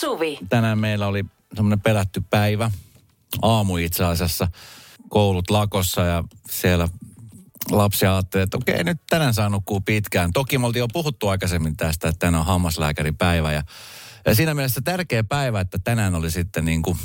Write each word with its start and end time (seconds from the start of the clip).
Suvi. 0.00 0.38
Tänään 0.48 0.78
meillä 0.78 1.06
oli 1.06 1.24
semmoinen 1.54 1.80
pelätty 1.80 2.22
päivä, 2.30 2.70
aamu 3.42 3.76
itse 3.76 4.04
asiassa, 4.04 4.48
koulut 5.08 5.50
lakossa 5.50 6.00
ja 6.00 6.24
siellä 6.50 6.88
lapsi 7.70 8.06
ajatteli, 8.06 8.42
että 8.42 8.56
okei, 8.56 8.84
nyt 8.84 9.00
tänään 9.10 9.34
saa 9.34 9.48
nukkua 9.48 9.80
pitkään. 9.84 10.32
Toki 10.32 10.58
me 10.58 10.66
oltiin 10.66 10.80
jo 10.80 10.88
puhuttu 10.92 11.28
aikaisemmin 11.28 11.76
tästä, 11.76 12.08
että 12.08 12.18
tänään 12.18 12.40
on 12.40 12.46
hammaslääkäripäivä 12.46 13.52
ja, 13.52 13.62
ja 14.26 14.34
siinä 14.34 14.54
mielessä 14.54 14.80
tärkeä 14.84 15.24
päivä, 15.24 15.60
että 15.60 15.78
tänään 15.84 16.14
oli 16.14 16.30
sitten 16.30 16.64
niin 16.64 16.82
kuin 16.82 16.98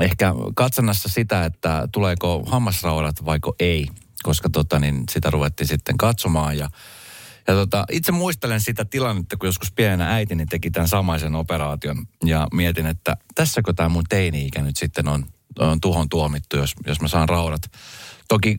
ehkä 0.00 0.34
katsannassa 0.54 1.08
sitä, 1.08 1.44
että 1.44 1.88
tuleeko 1.92 2.42
hammasraudat 2.46 3.24
vaiko 3.24 3.54
ei, 3.60 3.88
koska 4.22 4.50
tota, 4.50 4.78
niin 4.78 5.04
sitä 5.10 5.30
ruvettiin 5.30 5.68
sitten 5.68 5.96
katsomaan 5.96 6.58
ja 6.58 6.68
ja 7.48 7.54
tota, 7.54 7.84
itse 7.90 8.12
muistelen 8.12 8.60
sitä 8.60 8.84
tilannetta, 8.84 9.36
kun 9.36 9.48
joskus 9.48 9.72
pienenä 9.72 10.14
äitini 10.14 10.46
teki 10.46 10.70
tämän 10.70 10.88
samaisen 10.88 11.34
operaation. 11.34 12.06
Ja 12.24 12.48
mietin, 12.52 12.86
että 12.86 13.16
tässäkö 13.34 13.72
tämä 13.72 13.88
mun 13.88 14.04
teini-ikä 14.08 14.62
nyt 14.62 14.76
sitten 14.76 15.08
on, 15.08 15.26
on 15.58 15.80
tuhon 15.80 16.08
tuomittu, 16.08 16.56
jos, 16.56 16.74
jos 16.86 17.00
mä 17.00 17.08
saan 17.08 17.28
raudat. 17.28 17.62
Toki 18.28 18.58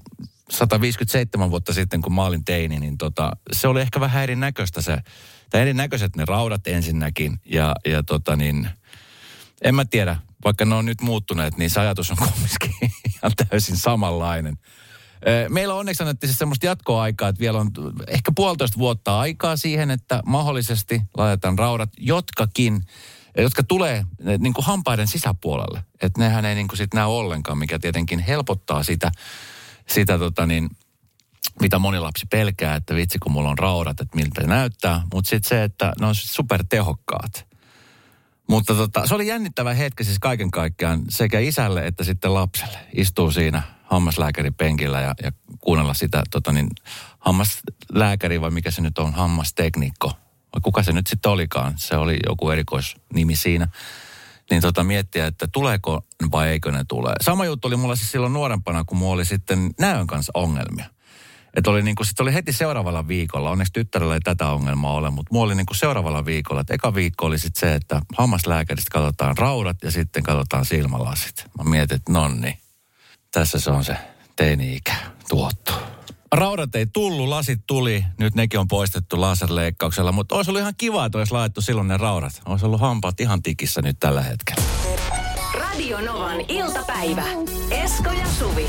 157 0.50 1.52
vuotta 1.52 1.74
sitten, 1.74 2.02
kun 2.02 2.16
mä 2.16 2.26
olin 2.26 2.46
teini, 2.46 2.80
niin 2.80 2.98
tota, 2.98 3.32
se 3.52 3.68
oli 3.68 3.82
ehkä 3.82 4.00
vähän 4.00 4.24
erinäköistä 4.24 4.82
se, 4.82 4.98
tai 5.50 5.62
erinäköiset 5.62 6.16
ne 6.16 6.26
raudat 6.26 6.68
ensinnäkin. 6.68 7.40
Ja, 7.46 7.76
ja 7.86 8.04
tota 8.04 8.36
niin, 8.36 8.70
en 9.62 9.76
mä 9.76 9.86
tiedä, 9.86 10.18
vaikka 10.46 10.66
ne 10.66 10.76
on 10.76 10.86
nyt 10.86 11.02
muuttuneet, 11.02 11.58
niin 11.58 11.70
se 11.70 11.80
ajatus 11.80 12.12
on 12.12 12.18
kumminkin 12.28 12.92
ihan 13.06 13.32
täysin 13.50 13.78
samanlainen. 13.78 14.58
Meillä 15.50 15.74
on 15.74 15.80
onneksi 15.80 16.04
annettiin 16.04 16.28
siis 16.30 16.40
semmoista 16.40 16.66
jatkoaikaa, 16.66 17.30
että 17.30 17.40
vielä 17.40 17.60
on 17.60 17.72
ehkä 18.08 18.32
puolitoista 18.36 18.78
vuotta 18.78 19.20
aikaa 19.20 19.58
siihen, 19.58 19.92
että 19.92 20.22
mahdollisesti 20.26 21.02
laitetaan 21.18 21.60
raudat, 21.60 21.90
jotkakin, 22.00 22.82
jotka 23.38 23.64
tulee 23.64 24.06
niin 24.38 24.54
kuin 24.54 24.66
hampaiden 24.66 25.08
sisäpuolelle. 25.08 25.84
Että 26.02 26.22
nehän 26.22 26.46
ei 26.46 26.56
niin 26.56 26.68
kuin 26.68 26.78
sit 26.78 26.94
näy 26.94 27.06
ollenkaan, 27.06 27.58
mikä 27.58 27.80
tietenkin 27.80 28.20
helpottaa 28.20 28.84
sitä, 28.84 29.12
sitä 29.88 30.18
tota 30.18 30.46
niin, 30.46 30.70
mitä 31.62 31.80
moni 31.80 32.00
lapsi 32.00 32.26
pelkää, 32.32 32.76
että 32.76 32.96
vitsi 32.96 33.20
kun 33.20 33.32
mulla 33.32 33.50
on 33.50 33.58
raudat, 33.58 34.02
että 34.02 34.16
miltä 34.16 34.48
näyttää. 34.48 35.02
Mutta 35.14 35.30
sitten 35.30 35.50
se, 35.50 35.64
että 35.64 35.94
ne 36.00 36.06
on 36.06 36.16
supertehokkaat. 36.16 37.48
Mutta 38.50 38.76
tota, 38.76 39.08
se 39.08 39.16
oli 39.16 39.28
jännittävä 39.28 39.74
hetki 39.74 40.04
siis 40.04 40.20
kaiken 40.20 40.52
kaikkiaan 40.52 41.02
sekä 41.10 41.40
isälle 41.40 41.88
että 41.88 42.04
sitten 42.04 42.34
lapselle. 42.34 42.78
Istuu 42.94 43.32
siinä 43.32 43.64
hammaslääkärin 43.92 44.54
penkillä 44.54 45.02
ja, 45.02 45.16
ja 45.24 45.32
kuunnella 45.60 45.94
sitä 45.94 46.24
tota 46.32 46.52
niin, 46.52 46.70
hammaslääkäri 47.20 48.42
vai 48.42 48.52
mikä 48.52 48.72
se 48.72 48.82
nyt 48.82 48.98
on, 48.98 49.14
hammasteknikko. 49.14 50.08
Vai 50.54 50.62
kuka 50.62 50.84
se 50.84 50.92
nyt 50.92 51.08
sitten 51.08 51.32
olikaan, 51.32 51.74
se 51.78 51.96
oli 51.96 52.18
joku 52.28 52.50
erikoisnimi 52.50 53.36
siinä. 53.36 53.68
Niin 54.52 54.62
tota 54.62 54.84
miettiä, 54.84 55.28
että 55.28 55.48
tuleeko 55.52 56.06
vai 56.32 56.50
eikö 56.50 56.72
ne 56.72 56.84
tule. 56.88 57.14
Sama 57.22 57.46
juttu 57.46 57.68
oli 57.68 57.76
mulla 57.76 57.96
siis 57.96 58.12
silloin 58.12 58.34
nuorempana, 58.34 58.84
kun 58.84 58.98
mulla 58.98 59.14
oli 59.14 59.26
sitten 59.26 59.72
näön 59.80 60.08
kanssa 60.08 60.32
ongelmia. 60.36 60.86
Että 61.56 61.72
oli 61.72 61.82
niin 61.82 61.96
kuin, 61.96 62.08
sit 62.08 62.20
oli 62.20 62.34
heti 62.34 62.54
seuraavalla 62.54 63.08
viikolla, 63.08 63.52
onneksi 63.52 63.74
tyttärellä 63.74 64.14
ei 64.14 64.20
tätä 64.20 64.48
ongelmaa 64.48 64.94
ole, 64.94 65.10
mutta 65.10 65.34
mulla 65.34 65.46
oli 65.46 65.56
niin 65.56 65.66
kuin 65.66 65.78
seuraavalla 65.78 66.26
viikolla, 66.26 66.62
että 66.62 66.74
eka 66.74 66.96
viikko 66.96 67.26
oli 67.26 67.40
sitten 67.40 67.60
se, 67.60 67.76
että 67.76 68.02
hammaslääkäristä 68.18 68.92
katsotaan 68.92 69.38
raudat 69.38 69.78
ja 69.84 69.92
sitten 69.92 70.24
katsotaan 70.24 70.66
silmälasit. 70.66 71.46
Mä 71.58 71.70
mietin, 71.70 71.96
että 71.96 72.12
nonni, 72.12 72.61
tässä 73.32 73.60
se 73.60 73.72
on 73.72 73.84
se 73.84 73.98
teini-ikä 74.36 74.96
tuottu. 75.30 75.74
Raudat 76.32 76.76
ei 76.76 76.86
tullut, 76.94 77.28
lasit 77.28 77.60
tuli, 77.68 78.06
nyt 78.20 78.36
nekin 78.36 78.60
on 78.60 78.68
poistettu 78.68 79.22
laserleikkauksella, 79.22 80.12
mutta 80.12 80.36
olisi 80.36 80.52
ollut 80.52 80.62
ihan 80.62 80.74
kiva, 80.78 81.06
että 81.06 81.18
olisi 81.18 81.34
laittu 81.34 81.62
silloin 81.62 81.88
ne 81.88 81.98
raudat. 81.98 82.42
Olisi 82.46 82.66
ollut 82.66 82.82
hampaat 82.82 83.20
ihan 83.20 83.44
tikissä 83.44 83.82
nyt 83.82 84.00
tällä 84.00 84.22
hetkellä. 84.22 84.64
Radio 85.54 86.02
Novan 86.02 86.42
iltapäivä. 86.48 87.24
Esko 87.72 88.12
ja 88.12 88.28
Suvi. 88.40 88.68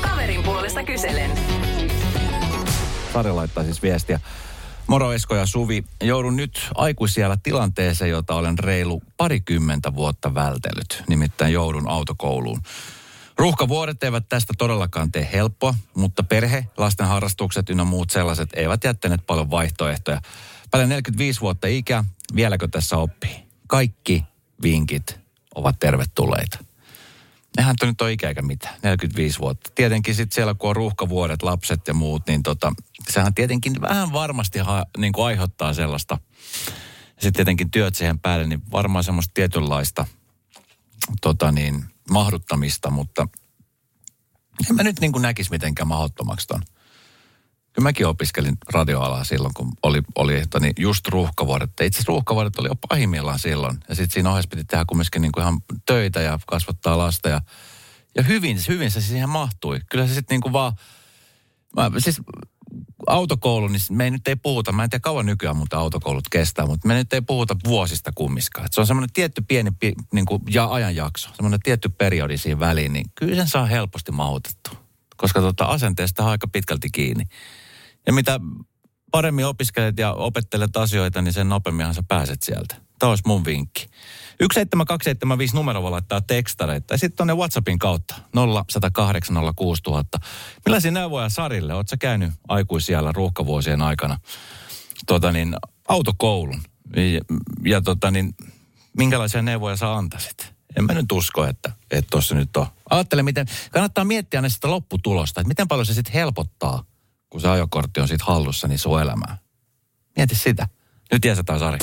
Kaverin 0.00 0.42
puolesta 0.42 0.84
kyselen. 0.84 1.30
Sari 3.12 3.32
laittaa 3.32 3.64
siis 3.64 3.82
viestiä. 3.82 4.20
Moro 4.86 5.12
Esko 5.12 5.34
ja 5.34 5.46
Suvi. 5.46 5.84
Joudun 6.02 6.36
nyt 6.36 6.68
aikuisiellä 6.74 7.36
tilanteeseen, 7.42 8.10
jota 8.10 8.34
olen 8.34 8.58
reilu 8.58 9.02
parikymmentä 9.16 9.94
vuotta 9.94 10.34
vältellyt. 10.34 11.04
Nimittäin 11.08 11.52
joudun 11.52 11.88
autokouluun. 11.88 12.60
Ruuhkavuodet 13.36 14.02
eivät 14.02 14.28
tästä 14.28 14.52
todellakaan 14.58 15.12
tee 15.12 15.28
helppoa, 15.32 15.74
mutta 15.94 16.22
perhe, 16.22 16.66
lasten 16.76 17.06
harrastukset 17.06 17.70
ynnä 17.70 17.84
muut 17.84 18.10
sellaiset 18.10 18.50
eivät 18.54 18.84
jättäneet 18.84 19.26
paljon 19.26 19.50
vaihtoehtoja. 19.50 20.20
Paljon 20.70 20.88
45 20.88 21.40
vuotta 21.40 21.66
ikä, 21.66 22.04
vieläkö 22.34 22.68
tässä 22.68 22.96
oppii? 22.96 23.44
Kaikki 23.66 24.24
vinkit 24.62 25.20
ovat 25.54 25.78
tervetulleita. 25.78 26.58
Nehän 27.56 27.76
nyt 27.82 28.00
on 28.00 28.10
ikä 28.10 28.28
eikä 28.28 28.42
mitään, 28.42 28.74
45 28.82 29.38
vuotta. 29.38 29.70
Tietenkin 29.74 30.14
sitten 30.14 30.34
siellä, 30.34 30.54
kun 30.54 30.70
on 30.70 30.76
ruuhkavuodet, 30.76 31.42
lapset 31.42 31.88
ja 31.88 31.94
muut, 31.94 32.26
niin 32.26 32.42
tota, 32.42 32.72
sehän 33.10 33.34
tietenkin 33.34 33.80
vähän 33.80 34.12
varmasti 34.12 34.58
ha, 34.58 34.84
niin 34.98 35.12
kuin 35.12 35.26
aiheuttaa 35.26 35.74
sellaista. 35.74 36.18
Sitten 37.10 37.32
tietenkin 37.32 37.70
työt 37.70 37.94
siihen 37.94 38.18
päälle, 38.18 38.46
niin 38.46 38.62
varmaan 38.72 39.04
semmoista 39.04 39.30
tietynlaista 39.34 40.06
tota 41.20 41.52
niin, 41.52 41.84
mahduttamista, 42.12 42.90
mutta 42.90 43.28
en 44.70 44.76
mä 44.76 44.82
nyt 44.82 45.00
niin 45.00 45.12
kuin 45.12 45.22
näkisi 45.22 45.50
mitenkään 45.50 45.88
mahdottomaksi 45.88 46.46
ton. 46.46 46.62
Kyllä 47.72 47.88
mäkin 47.88 48.06
opiskelin 48.06 48.56
radioalaa 48.72 49.24
silloin, 49.24 49.54
kun 49.54 49.72
oli, 49.82 50.02
oli 50.14 50.36
että 50.36 50.60
niin 50.60 50.72
just 50.78 51.08
ruuhkavuodet. 51.08 51.70
Itse 51.70 51.84
asiassa 51.86 52.08
ruuhkavuodet 52.08 52.58
oli 52.58 52.68
jo 52.68 52.74
pahimmillaan 52.88 53.38
silloin. 53.38 53.78
Ja 53.88 53.94
sitten 53.94 54.14
siinä 54.14 54.30
ohessa 54.30 54.48
piti 54.48 54.64
tehdä 54.64 54.84
kumminkin 54.84 55.22
niin 55.22 55.32
kuin 55.32 55.42
ihan 55.42 55.60
töitä 55.86 56.20
ja 56.20 56.38
kasvattaa 56.46 56.98
lasta. 56.98 57.28
Ja, 57.28 57.40
ja 58.14 58.22
hyvin, 58.22 58.58
hyvin 58.68 58.90
se 58.90 59.00
siihen 59.00 59.28
mahtui. 59.28 59.80
Kyllä 59.90 60.06
se 60.06 60.14
sitten 60.14 60.34
niin 60.34 60.40
kuin 60.40 60.52
vaan... 60.52 60.72
Mä, 61.76 61.90
siis 61.98 62.20
autokoulu, 63.06 63.68
niin 63.68 63.80
me 63.90 64.04
ei 64.04 64.10
nyt 64.10 64.28
ei 64.28 64.36
puhuta, 64.36 64.72
mä 64.72 64.84
en 64.84 64.90
tiedä 64.90 65.00
kauan 65.00 65.26
nykyään 65.26 65.56
mutta 65.56 65.78
autokoulut 65.78 66.28
kestää, 66.30 66.66
mutta 66.66 66.88
me 66.88 66.94
nyt 66.94 67.12
ei 67.12 67.20
puhuta 67.20 67.56
vuosista 67.64 68.10
kummiskaan. 68.14 68.66
Et 68.66 68.72
se 68.72 68.80
on 68.80 68.86
semmoinen 68.86 69.12
tietty 69.12 69.42
pieni 69.48 69.70
niin 70.12 70.26
kuin, 70.26 70.42
ja 70.50 70.72
ajanjakso, 70.72 71.30
semmoinen 71.34 71.60
tietty 71.62 71.88
periodi 71.88 72.38
siinä 72.38 72.60
väliin, 72.60 72.92
niin 72.92 73.06
kyllä 73.14 73.34
sen 73.34 73.48
saa 73.48 73.66
helposti 73.66 74.12
mahutettu. 74.12 74.70
Koska 75.16 75.40
tota, 75.40 75.64
asenteesta 75.64 76.22
on 76.22 76.30
aika 76.30 76.48
pitkälti 76.48 76.88
kiinni. 76.92 77.24
Ja 78.06 78.12
mitä 78.12 78.40
paremmin 79.10 79.46
opiskelet 79.46 79.98
ja 79.98 80.12
opettelet 80.12 80.76
asioita, 80.76 81.22
niin 81.22 81.32
sen 81.32 81.48
nopeamminhan 81.48 81.94
sä 81.94 82.02
pääset 82.08 82.42
sieltä. 82.42 82.81
Tämä 83.02 83.10
olisi 83.10 83.22
mun 83.26 83.44
vinkki. 83.44 83.86
17275 84.40 85.54
numero 85.54 85.82
voi 85.82 85.90
laittaa 85.90 86.20
tekstareita. 86.20 86.94
Ja 86.94 86.98
sitten 86.98 87.16
tuonne 87.16 87.34
WhatsAppin 87.34 87.78
kautta 87.78 88.14
0108 88.62 89.36
Millaisia 90.66 90.90
neuvoja 90.90 91.28
Sarille? 91.28 91.74
Oletko 91.74 91.96
käynyt 92.00 92.32
aikuisiellä 92.48 93.12
ruuhkavuosien 93.12 93.82
aikana 93.82 94.18
tota 95.06 95.32
niin, 95.32 95.56
autokoulun? 95.88 96.62
Ja, 96.96 97.20
ja 97.64 97.80
tota 97.80 98.10
niin, 98.10 98.34
minkälaisia 98.98 99.42
neuvoja 99.42 99.76
sä 99.76 99.94
antaisit? 99.94 100.54
En 100.76 100.84
mä 100.84 100.92
nyt 100.92 101.12
usko, 101.12 101.46
että 101.46 101.72
tuossa 102.10 102.34
nyt 102.34 102.56
on. 102.56 102.66
Ajattele, 102.90 103.22
miten, 103.22 103.46
kannattaa 103.70 104.04
miettiä 104.04 104.38
aina 104.38 104.48
sitä 104.48 104.70
lopputulosta, 104.70 105.40
että 105.40 105.48
miten 105.48 105.68
paljon 105.68 105.86
se 105.86 105.94
sitten 105.94 106.14
helpottaa, 106.14 106.84
kun 107.30 107.40
se 107.40 107.48
ajokortti 107.48 108.00
on 108.00 108.08
sitten 108.08 108.26
hallussa, 108.26 108.68
niin 108.68 108.78
sun 108.78 109.02
elämää. 109.02 109.38
Mieti 110.16 110.34
sitä. 110.34 110.68
Nyt 111.12 111.24
jäsetään 111.24 111.58
Sari. 111.58 111.78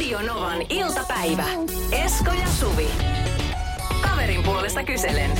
Radio 0.00 0.22
Novan 0.22 0.62
iltapäivä. 0.68 1.44
Esko 1.92 2.32
ja 2.32 2.48
Suvi. 2.48 2.88
Kaverin 4.00 4.42
puolesta 4.42 4.84
kyselen. 4.84 5.30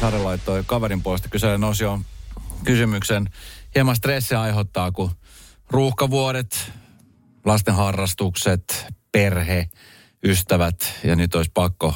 Sari 0.00 0.18
laittoi 0.18 0.64
kaverin 0.66 1.02
puolesta 1.02 1.28
kyselen 1.28 1.64
osioon 1.64 2.04
kysymyksen. 2.64 3.28
Hieman 3.74 3.96
stressiä 3.96 4.40
aiheuttaa, 4.40 4.92
kun 4.92 5.10
ruuhkavuodet, 5.70 6.72
lasten 7.44 7.74
harrastukset, 7.74 8.86
perhe, 9.12 9.68
ystävät 10.24 10.94
ja 11.04 11.16
nyt 11.16 11.34
olisi 11.34 11.50
pakko 11.54 11.94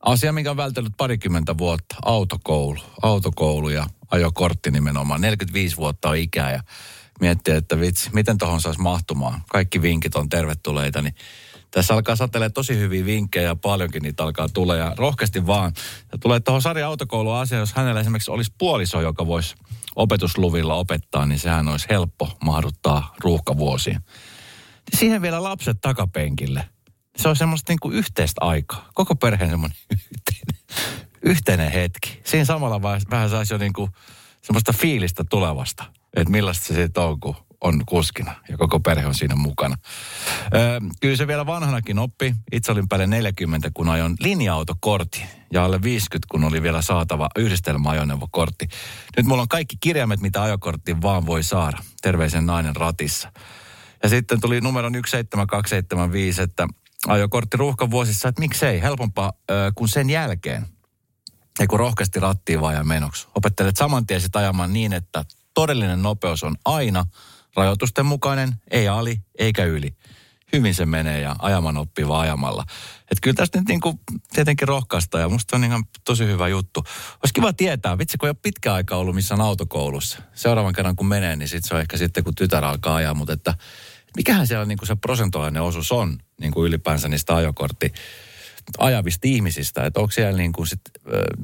Asia, 0.00 0.32
mikä 0.32 0.50
on 0.50 0.56
vältellyt 0.56 0.92
parikymmentä 0.96 1.58
vuotta, 1.58 1.96
autokoulu. 2.04 2.80
Autokoulu 3.02 3.68
ja 3.68 3.86
ajokortti 4.12 4.70
nimenomaan. 4.70 5.20
45 5.20 5.76
vuotta 5.76 6.08
on 6.08 6.16
ikää 6.16 6.52
ja 6.52 6.62
miettiä, 7.20 7.56
että 7.56 7.80
vitsi, 7.80 8.10
miten 8.12 8.38
tuohon 8.38 8.60
saisi 8.60 8.80
mahtumaan. 8.80 9.42
Kaikki 9.50 9.82
vinkit 9.82 10.14
on 10.14 10.28
tervetulleita, 10.28 11.02
niin 11.02 11.14
tässä 11.70 11.94
alkaa 11.94 12.16
satelee 12.16 12.50
tosi 12.50 12.78
hyviä 12.78 13.04
vinkkejä 13.04 13.46
ja 13.46 13.56
paljonkin 13.56 14.02
niitä 14.02 14.22
alkaa 14.22 14.48
tulla 14.48 14.76
ja 14.76 14.94
rohkeasti 14.96 15.46
vaan. 15.46 15.72
Ja 16.12 16.18
tulee 16.18 16.40
tuohon 16.40 16.62
Sari 16.62 16.82
autokouluun 16.82 17.36
asia, 17.36 17.58
jos 17.58 17.72
hänellä 17.72 18.00
esimerkiksi 18.00 18.30
olisi 18.30 18.52
puoliso, 18.58 19.00
joka 19.00 19.26
voisi 19.26 19.54
opetusluvilla 19.96 20.74
opettaa, 20.74 21.26
niin 21.26 21.38
sehän 21.38 21.68
olisi 21.68 21.86
helppo 21.90 22.36
mahduttaa 22.44 23.14
ruuhkavuosiin. 23.18 24.00
Siihen 24.96 25.22
vielä 25.22 25.42
lapset 25.42 25.76
takapenkille. 25.80 26.68
Se 27.16 27.28
on 27.28 27.36
semmoista 27.36 27.72
niin 27.72 27.80
kuin 27.80 27.94
yhteistä 27.94 28.44
aikaa. 28.44 28.88
Koko 28.94 29.14
perheen 29.14 29.50
semmoinen 29.50 29.78
yhteinen, 29.90 30.62
yhteinen 31.22 31.72
hetki. 31.72 32.20
Siinä 32.24 32.44
samalla 32.44 32.82
vähän 33.10 33.30
saisi 33.30 33.54
jo 33.54 33.58
niin 33.58 33.72
kuin 33.72 33.90
semmoista 34.42 34.72
fiilistä 34.72 35.24
tulevasta 35.30 35.84
että 36.16 36.30
millaista 36.30 36.66
se 36.66 36.74
sitten 36.74 37.02
on, 37.02 37.20
kun 37.20 37.36
on 37.60 37.82
kuskina 37.86 38.34
ja 38.48 38.56
koko 38.56 38.80
perhe 38.80 39.06
on 39.06 39.14
siinä 39.14 39.34
mukana. 39.34 39.76
Öö, 40.54 40.80
kyllä 41.00 41.16
se 41.16 41.26
vielä 41.26 41.46
vanhanakin 41.46 41.98
oppi. 41.98 42.34
Itse 42.52 42.72
olin 42.72 42.88
päälle 42.88 43.06
40, 43.06 43.70
kun 43.74 43.88
ajon 43.88 44.16
linja-autokortti 44.20 45.22
ja 45.52 45.64
alle 45.64 45.82
50, 45.82 46.26
kun 46.30 46.44
oli 46.44 46.62
vielä 46.62 46.82
saatava 46.82 47.28
yhdistelmäajoneuvokortti. 47.36 48.68
Nyt 49.16 49.26
mulla 49.26 49.42
on 49.42 49.48
kaikki 49.48 49.76
kirjaimet, 49.80 50.20
mitä 50.20 50.42
ajokorttiin 50.42 51.02
vaan 51.02 51.26
voi 51.26 51.42
saada. 51.42 51.78
Terveisen 52.02 52.46
nainen 52.46 52.76
ratissa. 52.76 53.32
Ja 54.02 54.08
sitten 54.08 54.40
tuli 54.40 54.60
numero 54.60 54.90
17275, 54.90 56.42
että 56.42 56.68
ajokortti 57.06 57.56
ruuhkan 57.56 57.90
vuosissa, 57.90 58.28
että 58.28 58.40
miksei, 58.40 58.82
helpompaa 58.82 59.32
öö, 59.50 59.72
kuin 59.74 59.88
sen 59.88 60.10
jälkeen. 60.10 60.66
Ja 61.58 61.66
kun 61.66 61.78
rohkeasti 61.78 62.20
rattiin 62.20 62.60
vaan 62.60 62.74
ja 62.74 62.84
menoksi. 62.84 63.26
Opettelet 63.34 63.76
saman 63.76 64.06
tien 64.06 64.20
sit 64.20 64.36
ajamaan 64.36 64.72
niin, 64.72 64.92
että 64.92 65.24
todellinen 65.54 66.02
nopeus 66.02 66.42
on 66.44 66.56
aina 66.64 67.04
rajoitusten 67.56 68.06
mukainen, 68.06 68.54
ei 68.70 68.88
ali 68.88 69.20
eikä 69.38 69.64
yli. 69.64 69.94
Hyvin 70.52 70.74
se 70.74 70.86
menee 70.86 71.20
ja 71.20 71.36
ajaman 71.38 71.76
oppii 71.76 72.08
vaan 72.08 72.20
ajamalla. 72.20 72.64
Et 73.10 73.18
kyllä 73.22 73.34
tästä 73.34 73.58
nyt 73.58 73.68
niinku 73.68 74.00
tietenkin 74.32 74.68
rohkaista 74.68 75.18
ja 75.18 75.28
musta 75.28 75.56
on 75.56 75.64
ihan 75.64 75.84
tosi 76.04 76.26
hyvä 76.26 76.48
juttu. 76.48 76.84
Olisi 77.12 77.34
kiva 77.34 77.52
tietää, 77.52 77.98
vitsi 77.98 78.18
kun 78.18 78.26
ei 78.26 78.30
ole 78.30 78.36
pitkä 78.42 78.74
aika 78.74 78.96
ollut 78.96 79.14
missään 79.14 79.40
autokoulussa. 79.40 80.18
Seuraavan 80.34 80.72
kerran 80.72 80.96
kun 80.96 81.06
menee, 81.06 81.36
niin 81.36 81.48
sit 81.48 81.64
se 81.64 81.74
on 81.74 81.80
ehkä 81.80 81.96
sitten 81.96 82.24
kun 82.24 82.34
tytär 82.34 82.64
alkaa 82.64 82.94
ajaa, 82.94 83.14
mutta 83.14 83.32
että 83.32 83.54
mikähän 84.16 84.46
siellä 84.46 84.64
niinku 84.64 84.86
se 84.86 84.96
prosentuaalinen 84.96 85.62
osuus 85.62 85.92
on 85.92 86.18
niinku 86.40 86.64
ylipäänsä 86.64 87.08
niistä 87.08 87.36
ajokortti 87.36 87.92
ajavista 88.78 89.28
ihmisistä. 89.28 89.86
Että 89.86 90.00
onko 90.00 90.10
siellä 90.10 90.38
niin 90.38 90.52
kuin 90.52 90.66
sit, 90.66 90.80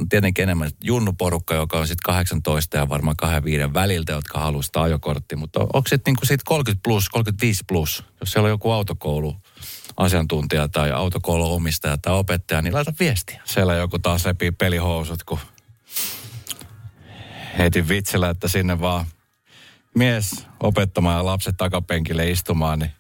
tietenkin 0.09 0.43
enemmän 0.43 0.71
junnuporukka, 0.85 1.55
joka 1.55 1.79
on 1.79 1.87
sitten 1.87 2.15
18 2.15 2.77
ja 2.77 2.89
varmaan 2.89 3.17
25 3.17 3.75
väliltä, 3.75 4.13
jotka 4.13 4.39
haluaa 4.39 4.63
sitä 4.63 4.83
ajokortti. 4.83 5.37
Mutta 5.37 5.61
onko 5.61 5.89
sitten 5.89 6.15
niin 6.15 6.29
sit 6.29 6.43
30 6.45 6.83
plus, 6.85 7.09
35 7.09 7.65
plus, 7.69 8.05
jos 8.21 8.33
siellä 8.33 8.47
on 8.47 8.51
joku 8.51 8.71
autokoulu 8.71 9.37
asiantuntija 9.97 10.69
tai 10.69 10.93
autokoulun 10.93 11.53
omistaja 11.53 11.99
tai 11.99 12.15
opettaja, 12.15 12.63
niin 12.63 12.75
laita 12.75 12.93
viestiä. 13.01 13.43
Siellä 13.45 13.75
joku 13.75 13.99
taas 13.99 14.25
repii 14.25 14.51
pelihousut, 14.51 15.25
kun 15.25 15.39
heitin 17.59 17.89
vitsillä, 17.89 18.31
että 18.31 18.49
sinne 18.49 18.81
vaan 18.81 19.07
mies 19.95 20.47
opettamaan 20.61 21.17
ja 21.17 21.25
lapset 21.25 21.57
takapenkille 21.57 22.31
istumaan, 22.31 22.79
niin 22.79 22.93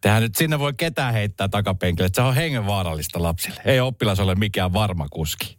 Tehän 0.00 0.22
nyt 0.22 0.34
sinne 0.34 0.58
voi 0.58 0.72
ketään 0.76 1.12
heittää 1.14 1.48
takapenkille, 1.48 2.06
että 2.06 2.22
se 2.22 2.28
on 2.28 2.34
hengenvaarallista 2.34 3.22
lapsille. 3.22 3.60
Ei 3.64 3.80
oppilas 3.80 4.20
ole 4.20 4.34
mikään 4.34 4.72
varma 4.72 5.08
kuski. 5.08 5.58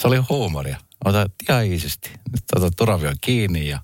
se 0.00 0.08
oli 0.08 0.16
huumoria. 0.16 0.78
Ota 1.04 1.26
ihan 1.48 1.64
iisisti. 1.66 2.10
Nyt 2.10 2.42
otat 2.56 2.72
turavio 2.76 3.12
kiinni 3.20 3.68
ja 3.68 3.80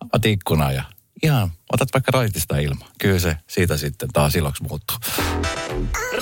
avaat 0.00 0.24
ikkunaa 0.26 0.72
ja 0.72 0.84
ihan 1.22 1.50
otat 1.72 1.88
vaikka 1.94 2.12
raitista 2.12 2.58
ilmaa. 2.58 2.88
Kyllä 2.98 3.18
se 3.18 3.36
siitä 3.48 3.76
sitten 3.76 4.08
taas 4.12 4.36
iloksi 4.36 4.62
muuttuu. 4.62 4.96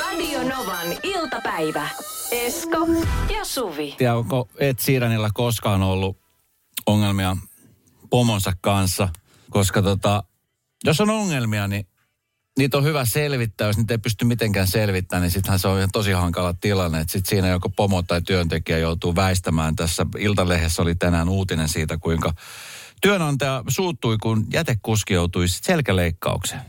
Radio 0.00 0.42
Novan 0.42 0.88
iltapäivä. 1.02 1.88
Esko 2.30 2.78
ja 3.38 3.44
Suvi. 3.44 3.96
Ja 4.00 4.14
onko 4.14 4.48
Ed 4.58 4.76
Siiranilla 4.78 5.30
koskaan 5.34 5.82
ollut 5.82 6.18
ongelmia 6.86 7.36
pomonsa 8.10 8.52
kanssa? 8.60 9.08
Koska 9.50 9.82
tota, 9.82 10.22
jos 10.84 11.00
on 11.00 11.10
ongelmia, 11.10 11.68
niin 11.68 11.86
niitä 12.58 12.76
on 12.76 12.84
hyvä 12.84 13.04
selvittää. 13.04 13.66
Jos 13.66 13.76
niitä 13.76 13.94
ei 13.94 13.98
pysty 13.98 14.24
mitenkään 14.24 14.66
selvittämään, 14.66 15.22
niin 15.22 15.30
sittenhän 15.30 15.58
se 15.58 15.68
on 15.68 15.78
ihan 15.78 15.90
tosi 15.92 16.12
hankala 16.12 16.54
tilanne. 16.54 17.00
Että 17.00 17.20
siinä 17.24 17.48
joko 17.48 17.68
pomo 17.68 18.02
tai 18.02 18.22
työntekijä 18.22 18.78
joutuu 18.78 19.16
väistämään. 19.16 19.76
Tässä 19.76 20.06
Iltalehdessä 20.18 20.82
oli 20.82 20.94
tänään 20.94 21.28
uutinen 21.28 21.68
siitä, 21.68 21.98
kuinka 21.98 22.34
työnantaja 23.02 23.64
suuttui, 23.68 24.18
kun 24.18 24.46
jätekuski 24.52 25.14
joutui 25.14 25.48
selkäleikkaukseen. 25.48 26.60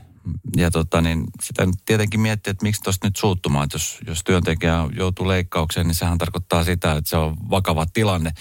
Ja 0.58 0.72
tota, 0.72 1.02
niin 1.02 1.24
sitä 1.44 1.68
tietenkin 1.86 2.20
miettii, 2.20 2.52
että 2.52 2.64
miksi 2.64 2.82
tuosta 2.82 3.08
nyt 3.08 3.16
suuttumaan. 3.16 3.64
Että 3.64 3.76
jos, 3.76 4.00
jos 4.08 4.22
työntekijä 4.24 4.88
joutuu 4.98 5.28
leikkaukseen, 5.28 5.88
niin 5.88 5.96
sehän 5.96 6.18
tarkoittaa 6.18 6.64
sitä, 6.64 6.92
että 6.92 7.10
se 7.10 7.18
on 7.18 7.36
vakava 7.50 7.86
tilanne. 7.94 8.32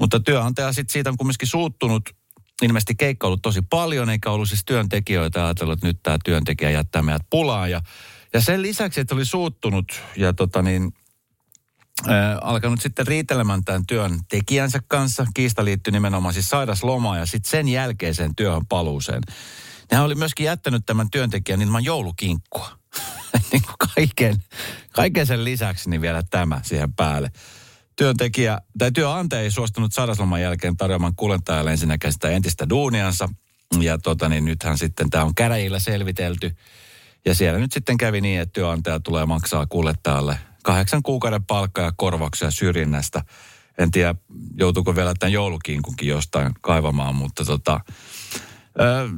Mutta 0.00 0.20
työnantaja 0.20 0.72
sitten 0.72 0.92
siitä 0.92 1.10
on 1.10 1.16
kumminkin 1.16 1.48
suuttunut 1.48 2.10
ilmeisesti 2.62 2.94
keikka 2.94 3.26
ollut 3.26 3.42
tosi 3.42 3.62
paljon, 3.62 4.10
eikä 4.10 4.30
ollut 4.30 4.48
siis 4.48 4.64
työntekijöitä 4.66 5.44
ajatellut, 5.44 5.72
että 5.72 5.86
nyt 5.86 5.98
tämä 6.02 6.16
työntekijä 6.24 6.70
jättää 6.70 7.02
meidät 7.02 7.26
pulaan. 7.30 7.70
Ja, 7.70 7.80
ja 8.32 8.40
sen 8.40 8.62
lisäksi, 8.62 9.00
että 9.00 9.14
oli 9.14 9.24
suuttunut 9.24 10.02
ja 10.16 10.32
tota 10.32 10.62
niin, 10.62 10.92
äh, 12.08 12.38
alkanut 12.40 12.80
sitten 12.80 13.06
riitelemään 13.06 13.64
tämän 13.64 13.86
työntekijänsä 13.86 14.80
kanssa. 14.88 15.26
Kiista 15.34 15.64
liittyi 15.64 15.92
nimenomaan 15.92 16.34
siis 16.34 16.48
sairaslomaan 16.48 17.18
ja 17.18 17.26
sitten 17.26 17.50
sen 17.50 17.68
jälkeiseen 17.68 18.34
työhön 18.34 18.66
paluuseen. 18.66 19.22
Hän 19.92 20.04
oli 20.04 20.14
myöskin 20.14 20.46
jättänyt 20.46 20.86
tämän 20.86 21.10
työntekijän 21.10 21.62
ilman 21.62 21.84
joulukinkkua. 21.84 22.70
niin 23.52 23.62
kaiken, 23.94 24.36
kaiken 24.92 25.26
sen 25.26 25.44
lisäksi 25.44 25.90
niin 25.90 26.00
vielä 26.00 26.22
tämä 26.30 26.60
siihen 26.64 26.92
päälle 26.92 27.30
työntekijä 28.00 28.60
tai 28.78 28.92
työnantaja 28.92 29.42
ei 29.42 29.50
suostunut 29.50 29.92
sairasloman 29.92 30.42
jälkeen 30.42 30.76
tarjoamaan 30.76 31.16
kuljettajalle 31.16 31.70
ensinnäkään 31.70 32.12
sitä 32.12 32.30
entistä 32.30 32.68
duuniansa. 32.68 33.28
Ja 33.80 33.98
tota, 33.98 34.28
niin 34.28 34.44
nythän 34.44 34.78
sitten 34.78 35.10
tämä 35.10 35.24
on 35.24 35.34
käräjillä 35.34 35.78
selvitelty. 35.78 36.56
Ja 37.24 37.34
siellä 37.34 37.58
nyt 37.58 37.72
sitten 37.72 37.96
kävi 37.96 38.20
niin, 38.20 38.40
että 38.40 38.52
työnantaja 38.52 39.00
tulee 39.00 39.26
maksaa 39.26 39.66
kuljettajalle 39.66 40.38
kahdeksan 40.62 41.02
kuukauden 41.02 41.44
palkkaa 41.44 41.84
ja 41.84 41.92
korvauksia 41.96 42.50
syrjinnästä. 42.50 43.24
En 43.78 43.90
tiedä, 43.90 44.14
joutuuko 44.58 44.96
vielä 44.96 45.14
tämän 45.18 45.32
joulukinkunkin 45.32 46.08
jostain 46.08 46.52
kaivamaan, 46.60 47.14
mutta 47.14 47.44
tota, 47.44 47.80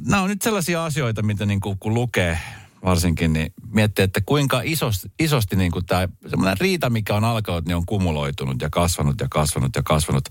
nämä 0.06 0.22
on 0.22 0.30
nyt 0.30 0.42
sellaisia 0.42 0.84
asioita, 0.84 1.22
mitä 1.22 1.46
niin 1.46 1.60
kuin, 1.60 1.78
kun 1.78 1.94
lukee 1.94 2.38
varsinkin, 2.84 3.32
niin 3.32 3.52
miettii, 3.66 4.02
että 4.02 4.20
kuinka 4.26 4.60
isosti, 4.64 5.08
isosti 5.20 5.56
niin 5.56 5.70
kuin 5.70 5.86
tämä 5.86 6.08
semmoinen 6.28 6.60
riita, 6.60 6.90
mikä 6.90 7.14
on 7.14 7.24
alkanut, 7.24 7.64
niin 7.64 7.76
on 7.76 7.86
kumuloitunut 7.86 8.62
ja 8.62 8.70
kasvanut 8.70 9.20
ja 9.20 9.26
kasvanut 9.30 9.76
ja 9.76 9.82
kasvanut. 9.82 10.24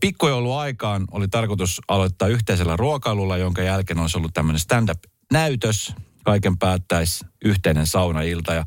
Pikkujouluaikaan 0.00 1.04
oli 1.10 1.28
tarkoitus 1.28 1.80
aloittaa 1.88 2.28
yhteisellä 2.28 2.76
ruokailulla, 2.76 3.36
jonka 3.36 3.62
jälkeen 3.62 3.98
olisi 3.98 4.18
ollut 4.18 4.34
tämmöinen 4.34 4.60
stand-up-näytös. 4.60 5.94
Kaiken 6.24 6.58
päättäisi 6.58 7.24
yhteinen 7.44 7.86
saunailta 7.86 8.54
ja 8.54 8.64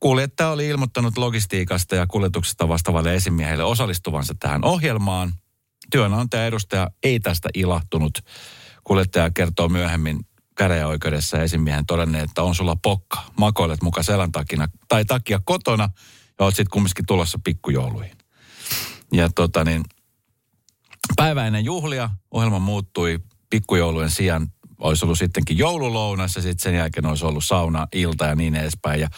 kuljettaja 0.00 0.50
oli 0.50 0.68
ilmoittanut 0.68 1.18
logistiikasta 1.18 1.94
ja 1.94 2.06
kuljetuksesta 2.06 2.68
vastaavalle 2.68 3.14
esimiehelle 3.14 3.64
osallistuvansa 3.64 4.34
tähän 4.40 4.64
ohjelmaan. 4.64 5.32
Työnantaja 5.90 6.46
edustaja 6.46 6.90
ei 7.02 7.20
tästä 7.20 7.48
ilahtunut. 7.54 8.18
Kuljettaja 8.84 9.30
kertoo 9.30 9.68
myöhemmin 9.68 10.20
käräjäoikeudessa 10.58 11.42
esimiehen 11.42 11.86
todenneet, 11.86 12.24
että 12.24 12.42
on 12.42 12.54
sulla 12.54 12.76
pokka, 12.82 13.24
makoilet 13.36 13.82
muka 13.82 14.02
selän 14.02 14.32
takina, 14.32 14.68
tai 14.88 15.04
takia 15.04 15.40
kotona, 15.44 15.88
ja 16.38 16.44
oot 16.44 16.56
sitten 16.56 16.70
kumminkin 16.70 17.06
tulossa 17.06 17.38
pikkujouluihin. 17.44 18.18
Ja 19.12 19.28
tota 19.34 19.64
niin, 19.64 19.84
päivä 21.16 21.46
ennen 21.46 21.64
juhlia 21.64 22.10
ohjelma 22.30 22.58
muuttui 22.58 23.18
pikkujoulujen 23.50 24.10
sijaan, 24.10 24.46
olisi 24.78 25.04
ollut 25.04 25.18
sittenkin 25.18 25.58
joululounas 25.58 26.36
ja 26.36 26.42
sitten 26.42 26.62
sen 26.62 26.74
jälkeen 26.74 27.06
olisi 27.06 27.26
ollut 27.26 27.44
sauna, 27.44 27.88
ilta 27.92 28.26
ja 28.26 28.34
niin 28.34 28.54
edespäin. 28.54 29.00
Ja 29.00 29.08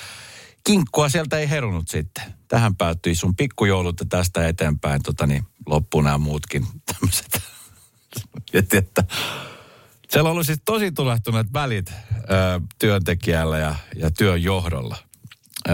kinkkua 0.64 1.08
sieltä 1.08 1.38
ei 1.38 1.50
herunut 1.50 1.88
sitten. 1.88 2.24
Tähän 2.48 2.76
päättyi 2.76 3.14
sun 3.14 3.36
pikkujoulut 3.36 4.00
ja 4.00 4.06
tästä 4.08 4.48
eteenpäin 4.48 5.02
tota 5.02 5.26
niin, 5.26 5.46
loppuun 5.66 6.04
nämä 6.04 6.18
muutkin 6.18 6.66
tämmöiset. 6.86 7.42
että 8.78 9.04
siellä 10.10 10.28
on 10.28 10.32
ollut 10.32 10.46
siis 10.46 10.60
tosi 10.64 10.92
tulehtuneet 10.92 11.52
välit 11.52 11.90
ö, 11.90 11.94
työntekijällä 12.78 13.58
ja, 13.58 13.74
ja 13.96 14.10
työn 14.10 14.42
johdolla. 14.42 14.96
Ö, 15.68 15.72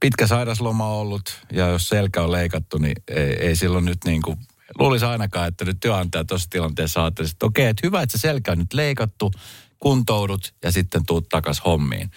pitkä 0.00 0.26
sairasloma 0.26 0.88
ollut 0.88 1.40
ja 1.52 1.68
jos 1.68 1.88
selkä 1.88 2.22
on 2.22 2.32
leikattu, 2.32 2.78
niin 2.78 2.96
ei, 3.08 3.46
ei 3.46 3.56
silloin 3.56 3.84
nyt 3.84 3.98
niin 4.04 4.22
kuin, 4.22 4.38
luulisi 4.78 5.04
ainakaan, 5.04 5.48
että 5.48 5.64
nyt 5.64 5.76
työnantaja 5.80 6.24
tuossa 6.24 6.50
tilanteessa 6.50 7.02
ajattelisi, 7.04 7.32
että 7.32 7.46
okei, 7.46 7.66
että 7.66 7.86
hyvä, 7.86 8.02
että 8.02 8.18
se 8.18 8.20
selkä 8.20 8.52
on 8.52 8.58
nyt 8.58 8.72
leikattu, 8.72 9.30
kuntoudut 9.78 10.54
ja 10.62 10.72
sitten 10.72 11.06
tuut 11.06 11.28
takas 11.28 11.62
hommiin. 11.64 12.10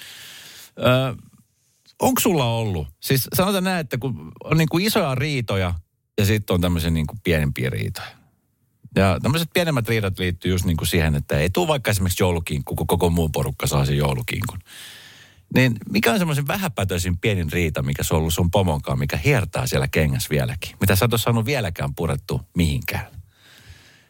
Ö, 0.80 1.16
onko 2.00 2.22
sulla 2.22 2.46
ollut? 2.46 2.88
Siis 3.00 3.28
sanotaan 3.34 3.64
näin, 3.64 3.80
että 3.80 3.98
kun 3.98 4.32
on 4.44 4.58
niin 4.58 4.70
kuin 4.70 4.86
isoja 4.86 5.16
riitoja 5.16 5.74
ja 6.18 6.26
sitten 6.26 6.54
on 6.54 6.62
tämmöisiä 6.62 6.90
niin 6.90 7.08
kuin 7.08 7.20
pienempiä 7.24 7.70
riitoja. 7.70 8.08
Ja 8.98 9.20
tämmöiset 9.22 9.50
pienemmät 9.54 9.90
riidat 9.90 10.20
liittyy 10.20 10.52
just 10.52 10.66
niin 10.66 10.78
kuin 10.78 10.88
siihen, 10.88 11.16
että 11.16 11.40
ei 11.40 11.50
tule 11.50 11.68
vaikka 11.68 11.92
esimerkiksi 11.92 12.24
joulukinkku, 12.24 12.76
kun 12.76 12.88
koko 12.88 13.10
muu 13.10 13.30
porukka 13.30 13.68
saa 13.68 13.86
sen 13.86 13.98
joulukinkun. 13.98 14.60
Niin 15.56 15.76
mikä 15.90 16.12
on 16.12 16.18
semmoisen 16.18 16.48
vähäpätöisin 16.48 17.18
pienin 17.18 17.52
riita, 17.52 17.82
mikä 17.82 18.04
se 18.04 18.14
on 18.14 18.20
ollut 18.20 18.34
sun 18.34 18.52
pomonkaan, 18.52 19.00
mikä 19.00 19.18
hiertää 19.18 19.68
siellä 19.68 19.88
kengässä 19.88 20.30
vieläkin? 20.30 20.76
Mitä 20.80 20.96
sä 20.96 21.08
ole 21.12 21.18
saanut 21.18 21.46
vieläkään 21.46 21.96
purettu 21.96 22.42
mihinkään? 22.56 23.08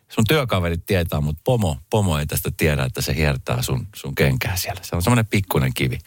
Sun 0.10 0.24
työkaverit 0.28 0.86
tietää, 0.86 1.22
mutta 1.22 1.42
pomo, 1.44 1.78
pomo 1.90 2.20
ei 2.20 2.26
tästä 2.26 2.52
tiedä, 2.58 2.84
että 2.84 3.02
se 3.02 3.16
hiertää 3.16 3.62
sun, 3.62 3.88
sun 3.96 4.16
kenkää 4.16 4.56
siellä. 4.56 4.84
Se 4.84 4.96
on 4.96 5.02
semmoinen 5.02 5.26
pikkuinen 5.26 5.74
kivi. 5.74 5.98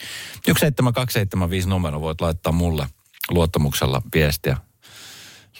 17275 0.42 1.68
numero 1.68 2.00
voit 2.00 2.20
laittaa 2.20 2.52
mulle 2.52 2.86
luottamuksella 3.30 4.02
viestiä. 4.14 4.56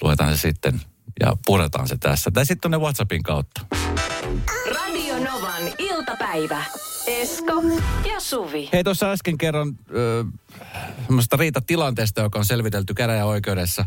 Luetaan 0.03 0.37
se 0.37 0.41
sitten 0.41 0.81
ja 1.21 1.37
puretaan 1.47 1.89
se 1.89 1.97
tässä. 2.01 2.31
Tai 2.31 2.47
sitten 2.47 2.61
tuonne 2.61 2.85
WhatsAppin 2.85 3.23
kautta. 3.23 3.61
Radio 4.75 5.19
Novan 5.19 5.63
iltapäivä. 5.79 6.65
Esko 7.07 7.63
ja 8.13 8.21
Suvi. 8.21 8.69
Hei, 8.73 8.85
tuossa 8.85 9.11
äsken 9.11 9.39
kerron 9.39 9.79
ö, 9.95 10.25
semmoista 11.07 11.37
riitatilanteesta, 11.37 12.21
joka 12.21 12.39
on 12.39 12.45
selvitelty 12.45 12.95
käräjäoikeudessa. 12.95 13.87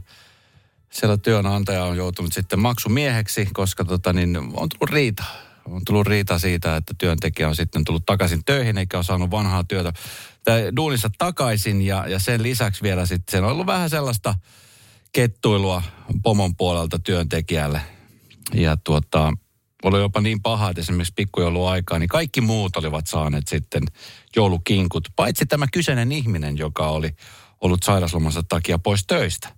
Siellä 0.90 1.18
työnantaja 1.18 1.84
on 1.84 1.98
joutunut 1.98 2.34
sitten 2.34 2.60
maksumieheksi, 2.60 3.48
koska 3.54 3.86
tota, 3.86 4.14
niin, 4.14 4.38
on 4.38 4.70
tullut 4.70 4.90
riita. 4.90 5.24
On 5.66 5.82
tullut 5.86 6.08
riita 6.08 6.40
siitä, 6.40 6.76
että 6.76 6.94
työntekijä 6.98 7.48
on 7.48 7.56
sitten 7.56 7.84
tullut 7.84 8.06
takaisin 8.06 8.46
töihin 8.46 8.78
eikä 8.78 8.98
ole 8.98 9.04
saanut 9.04 9.32
vanhaa 9.32 9.64
työtä 9.64 9.94
tai 10.44 10.72
duunissa 10.76 11.10
takaisin. 11.18 11.82
Ja, 11.82 12.08
ja 12.08 12.20
sen 12.20 12.44
lisäksi 12.44 12.84
vielä 12.84 13.06
sitten 13.06 13.32
se 13.32 13.46
on 13.46 13.52
ollut 13.52 13.68
vähän 13.68 13.90
sellaista 13.90 14.36
kettuilua 15.14 15.84
pomon 16.24 16.56
puolelta 16.56 17.00
työntekijälle. 17.00 17.82
Ja 18.54 18.78
tuota, 18.78 19.34
oli 19.84 20.00
jopa 20.00 20.22
niin 20.22 20.42
paha, 20.42 20.70
että 20.70 20.82
esimerkiksi 20.82 21.14
pikkujouluaikaa, 21.16 22.00
niin 22.00 22.10
kaikki 22.10 22.42
muut 22.42 22.76
olivat 22.76 23.08
saaneet 23.08 23.48
sitten 23.48 23.84
joulukinkut, 24.36 25.10
paitsi 25.16 25.46
tämä 25.46 25.66
kyseinen 25.74 26.12
ihminen, 26.12 26.58
joka 26.58 26.90
oli 26.90 27.16
ollut 27.62 27.84
sairaslomansa 27.84 28.44
takia 28.50 28.80
pois 28.80 29.08
töistä. 29.08 29.50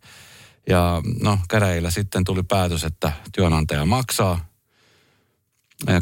Ja 0.70 1.02
no, 1.22 1.40
käräjillä 1.50 1.92
sitten 1.92 2.24
tuli 2.24 2.44
päätös, 2.44 2.84
että 2.84 3.12
työnantaja 3.34 3.86
maksaa 3.86 4.46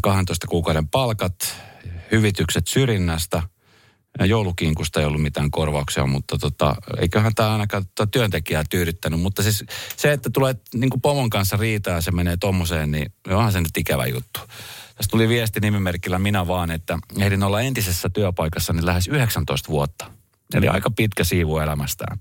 12 0.03 0.47
kuukauden 0.47 0.87
palkat, 0.87 1.35
hyvitykset 2.11 2.67
syrjinnästä. 2.67 3.43
Joulukinkusta 4.19 4.99
ei 4.99 5.05
ollut 5.05 5.21
mitään 5.21 5.51
korvauksia, 5.51 6.05
mutta 6.05 6.37
tota, 6.37 6.75
eiköhän 7.01 7.35
tämä 7.35 7.51
ainakaan 7.51 7.85
tota 7.85 8.07
työntekijää 8.11 8.63
tyydyttänyt. 8.69 9.19
Mutta 9.19 9.43
siis 9.43 9.63
se, 9.97 10.11
että 10.11 10.29
tulee 10.29 10.55
niin 10.73 10.89
pomon 11.01 11.29
kanssa 11.29 11.57
riitaa 11.57 11.93
ja 11.93 12.01
se 12.01 12.11
menee 12.11 12.37
tommoseen, 12.37 12.91
niin 12.91 13.13
onhan 13.29 13.51
se 13.51 13.61
nyt 13.61 13.77
ikävä 13.77 14.05
juttu. 14.05 14.39
Tässä 14.95 15.09
tuli 15.11 15.29
viesti 15.29 15.59
nimimerkillä 15.59 16.19
minä 16.19 16.47
vaan, 16.47 16.71
että 16.71 16.99
ehdin 17.19 17.43
olla 17.43 17.61
entisessä 17.61 18.09
työpaikassa 18.09 18.73
niin 18.73 18.85
lähes 18.85 19.07
19 19.07 19.69
vuotta. 19.69 20.05
Eli 20.53 20.67
aika 20.67 20.91
pitkä 20.91 21.23
siivu 21.23 21.57
elämästään. 21.57 22.19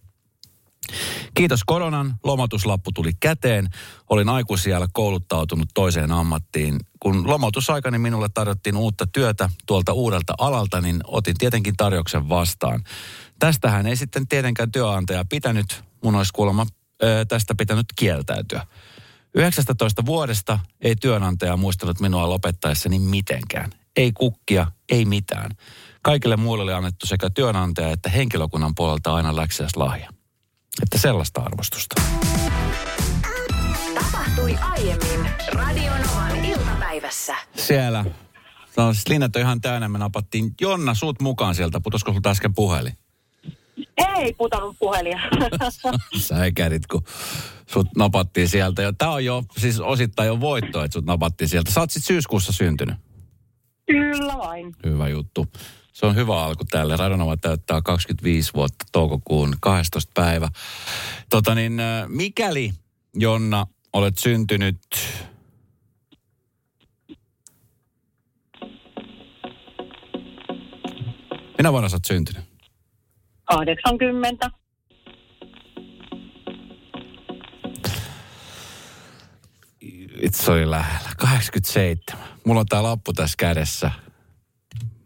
Kiitos 1.34 1.64
koronan, 1.64 2.14
lomatuslappu 2.24 2.92
tuli 2.92 3.10
käteen. 3.20 3.68
Olin 4.10 4.28
aikuisijällä 4.28 4.88
kouluttautunut 4.92 5.68
toiseen 5.74 6.12
ammattiin. 6.12 6.76
Kun 7.00 7.28
lomautusaikani 7.28 7.98
minulle 7.98 8.28
tarjottiin 8.34 8.76
uutta 8.76 9.06
työtä 9.06 9.50
tuolta 9.66 9.92
uudelta 9.92 10.34
alalta, 10.38 10.80
niin 10.80 11.00
otin 11.06 11.34
tietenkin 11.38 11.76
tarjouksen 11.76 12.28
vastaan. 12.28 12.84
Tästähän 13.38 13.86
ei 13.86 13.96
sitten 13.96 14.28
tietenkään 14.28 14.72
työnantaja 14.72 15.24
pitänyt, 15.28 15.84
mun 16.04 16.16
olisi 16.16 16.32
kuulemma 16.32 16.66
tästä 17.28 17.54
pitänyt 17.54 17.86
kieltäytyä. 17.96 18.66
19 19.34 20.06
vuodesta 20.06 20.58
ei 20.80 20.96
työnantaja 20.96 21.56
muistanut 21.56 22.00
minua 22.00 22.28
lopettaessani 22.28 22.98
mitenkään. 22.98 23.70
Ei 23.96 24.12
kukkia, 24.12 24.66
ei 24.88 25.04
mitään. 25.04 25.50
Kaikille 26.02 26.36
muille 26.36 26.64
oli 26.64 26.72
annettu 26.72 27.06
sekä 27.06 27.30
työnantaja 27.30 27.90
että 27.90 28.10
henkilökunnan 28.10 28.74
puolelta 28.74 29.14
aina 29.14 29.36
läksiäislahja. 29.36 30.10
Että 30.82 30.98
sellaista 30.98 31.40
arvostusta. 31.40 32.02
Tapahtui 33.94 34.56
aiemmin 34.70 35.30
Radionovan 35.52 36.44
iltapäivässä. 36.44 37.36
Siellä. 37.56 38.04
No 38.76 38.92
siis 38.92 39.08
linnat 39.08 39.36
on 39.36 39.42
ihan 39.42 39.60
täynnä. 39.60 39.88
Me 39.88 39.98
napattiin 39.98 40.54
Jonna 40.60 40.94
sut 40.94 41.20
mukaan 41.20 41.54
sieltä. 41.54 41.80
Putosko 41.80 42.12
sulta 42.12 42.30
äsken 42.30 42.54
puhelin? 42.54 42.92
Ei 44.16 44.34
putanut 44.34 44.76
puhelia. 44.78 45.20
Sä 46.18 46.50
kärit, 46.50 46.86
kun 46.86 47.02
sut 47.66 47.86
napattiin 47.96 48.48
sieltä. 48.48 48.82
Ja 48.82 48.92
tää 48.92 49.10
on 49.10 49.24
jo, 49.24 49.42
siis 49.58 49.80
osittain 49.80 50.26
jo 50.26 50.40
voitto, 50.40 50.84
että 50.84 50.92
sut 50.92 51.04
napattiin 51.04 51.48
sieltä. 51.48 51.70
Sä 51.70 51.80
oot 51.80 51.90
sit 51.90 52.04
syyskuussa 52.04 52.52
syntynyt. 52.52 52.96
Kyllä 53.86 54.38
vain. 54.38 54.74
Hyvä 54.84 55.08
juttu. 55.08 55.46
Se 55.92 56.06
on 56.06 56.16
hyvä 56.16 56.44
alku 56.44 56.64
tälle. 56.64 56.96
Radonova 56.96 57.36
täyttää 57.36 57.82
25 57.82 58.54
vuotta 58.54 58.84
toukokuun 58.92 59.54
12. 59.60 60.12
päivä. 60.14 60.48
Tota 61.30 61.54
niin, 61.54 61.80
äh, 61.80 62.08
mikäli 62.08 62.72
Jonna 63.14 63.66
olet 63.92 64.18
syntynyt 64.18 64.78
Minä 71.62 71.72
vuonna 71.72 71.88
sä 71.88 71.96
oot 71.96 72.04
syntynyt? 72.04 72.44
80. 73.44 74.50
Itse 80.22 80.52
oli 80.52 80.70
lähellä. 80.70 81.10
87. 81.18 82.28
Mulla 82.44 82.60
on 82.60 82.66
tää 82.66 82.82
lappu 82.82 83.12
tässä 83.12 83.34
kädessä. 83.38 83.90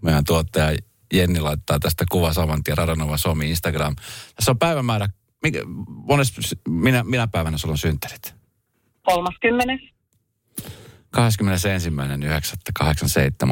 Meidän 0.06 0.24
tuottaja 0.24 0.78
Jenni 1.12 1.40
laittaa 1.40 1.78
tästä 1.78 2.04
kuva 2.10 2.32
saman 2.32 2.64
tien 2.64 2.78
Radonova 2.78 3.16
Suomi 3.16 3.50
Instagram. 3.50 3.96
Tässä 4.36 4.50
on 4.50 4.58
päivämäärä. 4.58 5.08
Mikä, 5.42 5.60
mones, 5.86 6.32
minä, 6.68 7.04
minä 7.04 7.28
päivänä 7.28 7.58
sulla 7.58 7.72
on 7.72 7.78
synttärit? 7.78 8.34
30. 9.02 9.84
21.9.87 11.16 11.22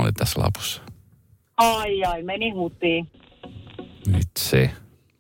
oli 0.01 0.13
tässä 0.13 0.41
lapussa. 0.41 0.83
Ai 1.57 2.05
ai, 2.05 2.23
meni 2.23 2.51
hutiin. 2.51 3.11
Vitsi. 4.13 4.71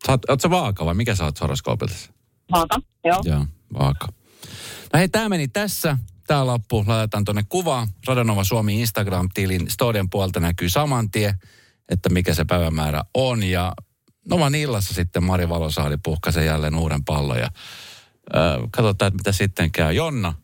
Oot, 0.08 0.30
oot 0.30 0.40
sä 0.40 0.50
vaaka 0.50 0.84
vai 0.84 0.94
mikä 0.94 1.14
sä 1.14 1.24
oot 1.24 1.40
horoskoopilta? 1.40 1.94
Maata, 2.50 2.80
joo. 3.04 3.20
Joo, 3.24 3.46
vaaka. 3.78 4.08
No 4.92 4.98
hei, 4.98 5.08
tämä 5.08 5.28
meni 5.28 5.48
tässä. 5.48 5.98
Tämä 6.26 6.46
lappu 6.46 6.84
laitetaan 6.86 7.24
tuonne 7.24 7.42
kuvaan. 7.48 7.88
Radonova 8.06 8.44
Suomi 8.44 8.80
Instagram-tilin 8.80 9.70
storien 9.70 10.10
puolta 10.10 10.40
näkyy 10.40 10.68
saman 10.68 11.10
tien, 11.10 11.34
että 11.88 12.08
mikä 12.08 12.34
se 12.34 12.44
päivämäärä 12.44 13.02
on. 13.14 13.42
Ja 13.42 13.72
Novan 14.28 14.54
illassa 14.54 14.94
sitten 14.94 15.24
Mari 15.24 15.48
Valosaari 15.48 15.96
puhkaisee 16.04 16.44
jälleen 16.44 16.74
uuden 16.74 17.04
pallon 17.04 17.38
ja 17.38 17.48
äh, 18.36 18.68
katsotaan, 18.70 19.06
että 19.08 19.16
mitä 19.16 19.32
sitten 19.32 19.72
käy. 19.72 19.92
Jonna, 19.92 20.34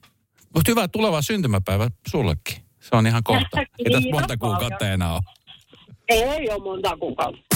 mutta 0.55 0.71
hyvää 0.71 0.89
tulevaa 0.89 1.23
syntymäpäivä 1.23 1.91
sullekin. 2.09 2.57
Se 2.81 2.97
on 2.97 3.07
ihan 3.07 3.25
kohta. 3.25 3.61
Ei 3.79 3.93
tässä 3.93 4.11
monta 4.13 4.37
kuukautta 4.37 4.89
enää 4.89 5.13
ole. 5.13 5.23
Ei 6.09 6.51
ole 6.51 6.63
monta 6.63 6.97
kuukautta. 6.97 7.50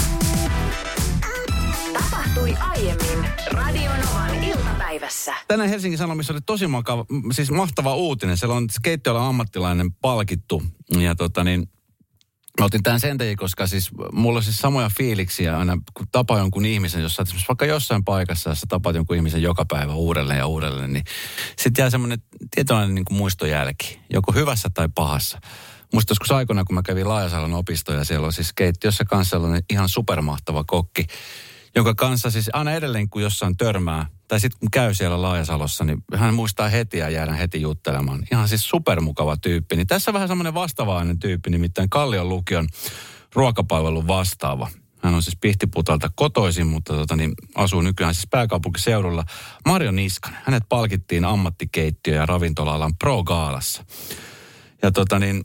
Tapahtui 1.95 2.55
aiemmin 2.61 3.29
Radionovan 3.53 4.45
iltapäivässä. 4.45 5.35
tänään 5.49 5.69
Helsingin 5.71 5.99
Sanomissa 5.99 6.33
oli 6.33 6.41
tosi 6.47 6.67
makava, 6.67 7.05
siis 7.33 7.51
mahtava 7.51 7.95
uutinen. 7.95 8.37
Siellä 8.37 8.55
on 8.55 8.71
skeittiöllä 8.71 9.29
ammattilainen 9.29 9.93
palkittu. 9.93 10.63
Ja 10.99 11.15
tota 11.15 11.45
niin, 11.45 11.69
mä 12.61 12.65
otin 12.67 12.83
tämän 12.83 13.01
sen 13.01 13.19
takia, 13.19 13.37
koska 13.37 13.67
siis 13.67 13.91
mulla 14.13 14.37
on 14.37 14.43
siis 14.43 14.57
samoja 14.57 14.91
fiiliksiä 14.97 15.59
aina, 15.59 15.79
kun 15.95 16.07
tapaa 16.13 16.39
jonkun 16.39 16.65
ihmisen, 16.65 17.03
jos 17.03 17.15
sä 17.15 17.25
vaikka 17.49 17.67
jossain 17.67 18.05
paikassa, 18.05 18.51
jossa 18.51 18.67
tapaat 18.69 18.97
jonkun 18.97 19.17
ihmisen 19.17 19.43
joka 19.43 19.65
päivä 19.65 19.95
uudelleen 19.95 20.39
ja 20.39 20.47
uudelleen, 20.47 20.93
niin 20.93 21.05
sitten 21.59 21.83
jää 21.83 21.91
semmoinen 21.91 22.19
tietynlainen 22.55 22.95
niin 22.95 23.05
kuin 23.05 23.19
muistojälki, 23.19 24.01
joko 24.11 24.33
hyvässä 24.33 24.71
tai 24.75 24.89
pahassa. 24.95 25.41
Muista 25.93 26.11
joskus 26.11 26.33
aikoina, 26.33 26.65
kun 26.65 26.75
mä 26.75 26.83
kävin 26.83 27.09
Laajasalon 27.09 27.55
opistoja, 27.55 27.99
ja 27.99 28.05
siellä 28.05 28.27
on 28.27 28.33
siis 28.33 28.53
keittiössä 28.53 29.05
kanssa 29.05 29.31
sellainen 29.31 29.63
ihan 29.71 29.89
supermahtava 29.89 30.65
kokki, 30.67 31.07
jonka 31.77 31.95
kanssa 31.95 32.31
siis 32.31 32.51
aina 32.53 32.73
edelleen, 32.73 33.11
kun 33.11 33.23
jossain 33.23 33.57
törmää, 33.57 34.07
tai 34.29 34.41
sitten 34.41 34.61
kun 34.61 34.71
käy 34.71 34.95
siellä 34.95 35.23
Laajasalossa, 35.23 35.85
niin 35.85 36.05
hän 36.15 36.35
muistaa 36.35 36.69
heti 36.69 36.99
ja 36.99 37.11
jäädään 37.11 37.39
heti 37.39 37.61
juttelemaan. 37.61 38.27
Ihan 38.33 38.49
siis 38.49 38.69
supermukava 38.69 39.37
tyyppi. 39.37 39.77
Niin 39.77 39.87
tässä 39.87 40.13
vähän 40.13 40.29
semmoinen 40.29 40.55
vastaavainen 40.55 41.19
tyyppi, 41.19 41.51
nimittäin 41.51 41.91
Kallion 41.91 42.29
lukion 42.29 42.69
ruokapalvelun 43.35 44.07
vastaava. 44.07 44.71
Hän 45.03 45.15
on 45.15 45.23
siis 45.23 45.37
Pihtiputalta 45.41 46.11
kotoisin, 46.15 46.67
mutta 46.67 46.95
tota, 46.95 47.17
niin, 47.17 47.33
asuu 47.55 47.81
nykyään 47.81 48.15
siis 48.15 48.27
pääkaupunkiseudulla. 48.31 49.25
Marjo 49.67 49.91
Niskanen, 49.91 50.41
hänet 50.45 50.63
palkittiin 50.69 51.25
ammattikeittiö- 51.25 52.15
ja 52.15 52.27
ravintola-alan 52.27 52.97
pro-gaalassa. 52.97 53.85
Ja 54.83 54.93
tota 54.93 55.19
niin, 55.19 55.45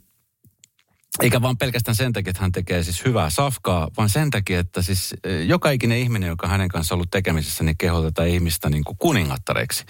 eikä 1.22 1.42
vaan 1.42 1.58
pelkästään 1.58 1.96
sen 1.96 2.12
takia, 2.12 2.30
että 2.30 2.42
hän 2.42 2.52
tekee 2.52 2.82
siis 2.82 3.04
hyvää 3.04 3.30
safkaa, 3.30 3.88
vaan 3.96 4.08
sen 4.08 4.30
takia, 4.30 4.60
että 4.60 4.82
siis 4.82 5.14
eh, 5.24 5.46
joka 5.46 5.70
ikinen 5.70 5.98
ihminen, 5.98 6.28
joka 6.28 6.48
hänen 6.48 6.68
kanssa 6.68 6.94
on 6.94 6.96
ollut 6.96 7.10
tekemisissä, 7.10 7.64
niin 7.64 7.78
kehotetaan 7.78 8.28
ihmistä 8.28 8.70
niin 8.70 8.84
kuin 8.84 8.96
kuningattareiksi. 8.98 9.84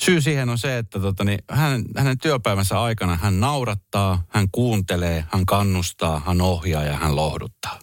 Syy 0.00 0.20
siihen 0.20 0.48
on 0.48 0.58
se, 0.58 0.78
että 0.78 1.00
tota, 1.00 1.24
niin 1.24 1.38
hän, 1.50 1.84
hänen 1.96 2.18
työpäivänsä 2.18 2.82
aikana 2.82 3.16
hän 3.16 3.40
naurattaa, 3.40 4.24
hän 4.28 4.48
kuuntelee, 4.52 5.24
hän 5.32 5.46
kannustaa, 5.46 6.22
hän 6.26 6.40
ohjaa 6.40 6.84
ja 6.84 6.96
hän 6.96 7.16
lohduttaa. 7.16 7.78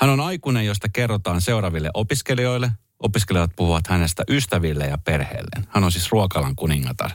Hän 0.00 0.10
on 0.10 0.20
aikuinen, 0.20 0.66
josta 0.66 0.88
kerrotaan 0.88 1.40
seuraaville 1.40 1.90
opiskelijoille. 1.94 2.70
Opiskelijat 3.02 3.50
puhuvat 3.56 3.86
hänestä 3.86 4.24
ystäville 4.30 4.86
ja 4.86 4.98
perheelleen. 4.98 5.66
Hän 5.68 5.84
on 5.84 5.92
siis 5.92 6.12
ruokalan 6.12 6.56
kuningatar 6.56 7.10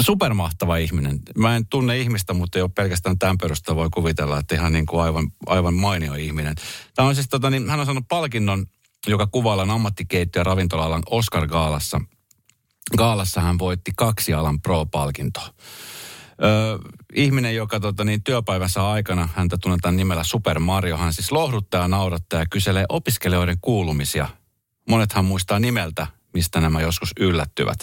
supermahtava 0.00 0.76
ihminen. 0.76 1.18
Mä 1.38 1.56
en 1.56 1.66
tunne 1.66 1.98
ihmistä, 1.98 2.34
mutta 2.34 2.58
jo 2.58 2.68
pelkästään 2.68 3.18
tämän 3.18 3.38
perusteella 3.38 3.80
voi 3.80 3.90
kuvitella, 3.90 4.38
että 4.38 4.54
ihan 4.54 4.72
niin 4.72 4.86
kuin 4.86 5.02
aivan, 5.02 5.32
aivan 5.46 5.74
mainio 5.74 6.14
ihminen. 6.14 6.54
Tämä 6.94 7.08
on 7.08 7.14
siis, 7.14 7.28
tota, 7.28 7.50
niin, 7.50 7.70
hän 7.70 7.80
on 7.80 7.86
saanut 7.86 8.08
palkinnon, 8.08 8.66
joka 9.06 9.26
kuvaillaan 9.26 9.70
ammattikeittiö- 9.70 10.40
ja 10.40 10.44
ravintola-alan 10.44 11.02
Oscar-gaalassa. 11.10 12.00
Gaalassa 12.96 13.40
hän 13.40 13.58
voitti 13.58 13.92
kaksi 13.96 14.34
alan 14.34 14.60
pro-palkintoa. 14.60 15.48
Ö, 16.42 16.78
ihminen, 17.14 17.54
joka 17.54 17.80
tota, 17.80 18.04
niin, 18.04 18.22
työpäivänsä 18.22 18.90
aikana, 18.90 19.28
häntä 19.34 19.58
tunnetaan 19.58 19.96
nimellä 19.96 20.24
Super 20.24 20.58
Mario, 20.58 20.96
hän 20.96 21.12
siis 21.12 21.32
lohduttaa, 21.32 21.88
naurattaa 21.88 22.40
ja 22.40 22.46
kyselee 22.50 22.84
opiskelijoiden 22.88 23.58
kuulumisia. 23.60 24.28
Monethan 24.88 25.24
muistaa 25.24 25.58
nimeltä, 25.58 26.06
mistä 26.34 26.60
nämä 26.60 26.80
joskus 26.80 27.12
yllättyvät. 27.20 27.78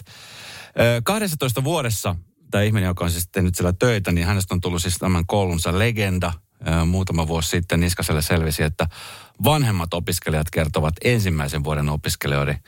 Ö, 0.79 1.01
12 1.03 1.63
vuodessa 1.63 2.15
tämä 2.51 2.63
ihminen, 2.63 2.87
joka 2.87 3.03
on 3.03 3.11
siis 3.11 3.27
tehnyt 3.31 3.55
siellä 3.55 3.73
töitä, 3.73 4.11
niin 4.11 4.27
hänestä 4.27 4.53
on 4.53 4.61
tullut 4.61 4.81
siis 4.81 4.97
tämän 4.97 5.25
koulunsa 5.25 5.79
legenda. 5.79 6.33
Muutama 6.85 7.27
vuosi 7.27 7.49
sitten 7.49 7.79
Niskaselle 7.79 8.21
selvisi, 8.21 8.63
että 8.63 8.87
vanhemmat 9.43 9.93
opiskelijat 9.93 10.49
kertovat 10.49 10.93
ensimmäisen 11.03 11.63
vuoden 11.63 11.89
opiskelijoiden 11.89 12.59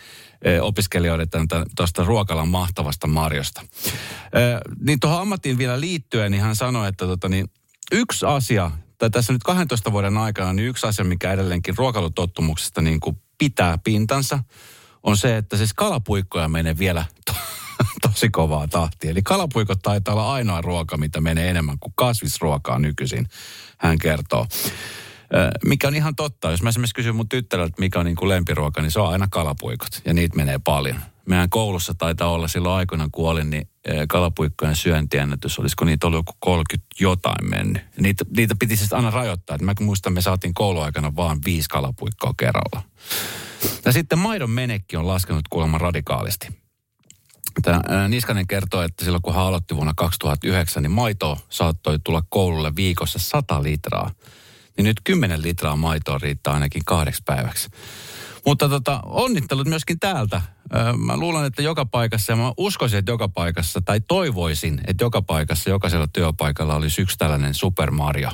opiskelijoiden 0.62 1.30
tuosta 1.76 2.04
ruokalan 2.04 2.48
mahtavasta 2.48 3.08
Marjosta. 3.08 3.62
Niin 4.80 5.00
tuohon 5.00 5.22
ammattiin 5.22 5.58
vielä 5.58 5.80
liittyen, 5.80 6.32
niin 6.32 6.42
hän 6.42 6.56
sanoi, 6.56 6.88
että 6.88 7.06
tota, 7.06 7.30
niin 7.30 7.52
yksi 7.92 8.26
asia, 8.26 8.72
tai 8.98 9.10
tässä 9.10 9.34
nyt 9.34 9.44
12 9.44 9.92
vuoden 9.92 10.18
aikana, 10.18 10.54
niin 10.54 10.68
yksi 10.68 10.88
asia, 10.88 11.06
mikä 11.06 11.34
edelleenkin 11.34 11.78
ruokailutottumuksesta 11.78 12.82
niin 12.82 13.00
kuin 13.00 13.22
pitää 13.38 13.78
pintansa, 13.78 14.40
on 15.04 15.18
se, 15.18 15.38
että 15.38 15.58
siis 15.58 15.74
kalapuikkoja 15.74 16.48
menee 16.48 16.78
vielä 16.78 17.06
tosi 18.12 18.30
kovaa 18.30 18.68
tahtia. 18.68 19.12
Eli 19.12 19.22
kalapuikot 19.22 19.80
taitaa 19.82 20.14
olla 20.14 20.34
ainoa 20.34 20.62
ruoka, 20.62 20.98
mitä 20.98 21.22
menee 21.22 21.50
enemmän 21.50 21.80
kuin 21.80 21.94
kasvisruokaa 21.96 22.80
nykyisin, 22.80 23.28
hän 23.78 24.00
kertoo 24.00 24.48
mikä 25.66 25.88
on 25.88 25.96
ihan 25.96 26.16
totta. 26.16 26.52
Jos 26.52 26.62
mä 26.62 26.70
esimerkiksi 26.70 26.96
kysyn 26.96 27.16
mun 27.16 27.30
tyttäreltä, 27.30 27.76
mikä 27.80 28.00
on 28.00 28.06
niin 28.06 28.16
kuin 28.16 28.30
lempiruoka, 28.30 28.82
niin 28.82 28.92
se 28.92 29.00
on 29.00 29.10
aina 29.10 29.28
kalapuikot. 29.32 30.02
Ja 30.06 30.14
niitä 30.14 30.36
menee 30.36 30.60
paljon. 30.64 31.00
Meidän 31.26 31.50
koulussa 31.50 31.94
taitaa 31.94 32.30
olla 32.30 32.48
silloin 32.48 32.76
aikoina, 32.76 33.10
kun 33.12 33.30
olin, 33.30 33.50
niin 33.50 33.70
kalapuikkojen 34.10 34.76
syöntiennätys, 34.76 35.60
olisiko 35.60 35.86
niitä 35.86 36.08
ollut 36.08 36.20
joku 36.20 36.34
30 36.40 36.88
jotain 37.00 37.50
mennyt. 37.50 37.84
Niitä, 38.00 38.26
niitä 38.36 38.56
piti 38.60 38.76
siis 38.76 38.94
aina 38.94 39.10
rajoittaa. 39.10 39.56
Et 39.56 39.62
mä 39.62 39.74
muistan, 39.80 40.14
me 40.14 40.22
saatiin 40.22 40.54
kouluaikana 40.54 41.16
vaan 41.16 41.40
viisi 41.46 41.70
kalapuikkoa 41.70 42.34
kerralla. 42.38 42.82
Ja 43.86 43.92
sitten 43.92 44.20
maidon 44.20 44.50
menekki 44.50 44.98
on 44.98 45.08
laskenut 45.08 45.48
kuulemma 45.50 45.78
radikaalisti. 45.78 46.61
Tämä 47.62 48.08
Niskanen 48.08 48.48
kertoo, 48.48 48.82
että 48.82 49.06
silloin 49.06 49.22
kun 49.22 49.36
hän 49.36 49.44
aloitti 49.44 49.76
vuonna 49.76 49.94
2009, 49.96 50.84
niin 50.84 50.92
maito 50.92 51.38
saattoi 51.50 52.00
tulla 52.04 52.24
koululle 52.30 52.76
viikossa 52.76 53.20
100 53.20 53.64
litraa 53.64 54.12
niin 54.78 54.86
nyt 54.86 55.02
10 55.04 55.42
litraa 55.42 55.76
maitoa 55.76 56.18
riittää 56.18 56.54
ainakin 56.54 56.82
kahdeksi 56.86 57.22
päiväksi. 57.26 57.70
Mutta 58.46 58.70
tota, 58.70 59.00
onnittelut 59.06 59.68
myöskin 59.68 60.00
täältä. 60.00 60.42
mä 60.98 61.18
luulen, 61.18 61.46
että 61.46 61.62
joka 61.62 61.86
paikassa, 61.86 62.32
ja 62.32 62.36
mä 62.36 62.54
uskoisin, 62.58 63.00
että 63.00 63.12
joka 63.12 63.30
paikassa, 63.30 63.82
tai 63.86 64.02
toivoisin, 64.08 64.82
että 64.88 65.04
joka 65.04 65.22
paikassa, 65.22 65.70
jokaisella 65.70 66.08
työpaikalla 66.14 66.76
olisi 66.76 67.02
yksi 67.02 67.18
tällainen 67.18 67.54
Super 67.54 67.92
Mario, 67.92 68.32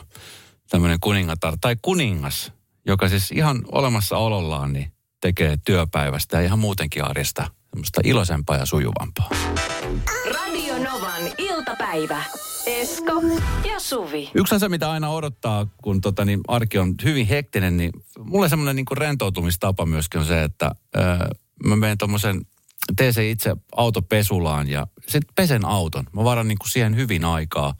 tämmöinen 0.69 0.97
kuningatar, 1.01 1.57
tai 1.61 1.75
kuningas, 1.81 2.51
joka 2.85 3.09
siis 3.09 3.31
ihan 3.31 3.61
olemassa 3.71 4.17
olollaan 4.17 4.73
niin 4.73 4.91
tekee 5.21 5.57
työpäivästä 5.65 6.37
ja 6.37 6.45
ihan 6.45 6.59
muutenkin 6.59 7.05
arjesta 7.05 7.51
semmoista 7.77 8.01
iloisempaa 8.03 8.57
ja 8.57 8.65
sujuvampaa. 8.65 9.29
Radio 10.33 10.73
Novan 10.83 11.21
iltapäivä. 11.37 12.23
Esko 12.65 13.21
ja 13.69 13.79
Suvi. 13.79 14.31
Yksi 14.33 14.55
asia, 14.55 14.69
mitä 14.69 14.91
aina 14.91 15.09
odottaa, 15.09 15.67
kun 15.83 16.01
tota, 16.01 16.25
niin 16.25 16.39
arki 16.47 16.77
on 16.77 16.95
hyvin 17.03 17.27
hektinen, 17.27 17.77
niin 17.77 17.91
mulle 18.19 18.49
semmoinen 18.49 18.75
niin 18.75 18.85
kuin 18.85 18.97
rentoutumistapa 18.97 19.85
myöskin 19.85 20.19
on 20.19 20.25
se, 20.25 20.43
että 20.43 20.71
öö, 20.95 21.03
mä 21.65 21.75
menen 21.75 21.97
tuommoisen, 21.97 22.41
teen 22.95 23.13
se 23.13 23.29
itse 23.29 23.55
autopesulaan 23.75 24.69
ja 24.69 24.87
sitten 25.07 25.35
pesen 25.35 25.65
auton. 25.65 26.05
Mä 26.13 26.23
varan 26.23 26.47
niin 26.47 26.59
kuin 26.59 26.69
siihen 26.69 26.95
hyvin 26.95 27.25
aikaa. 27.25 27.73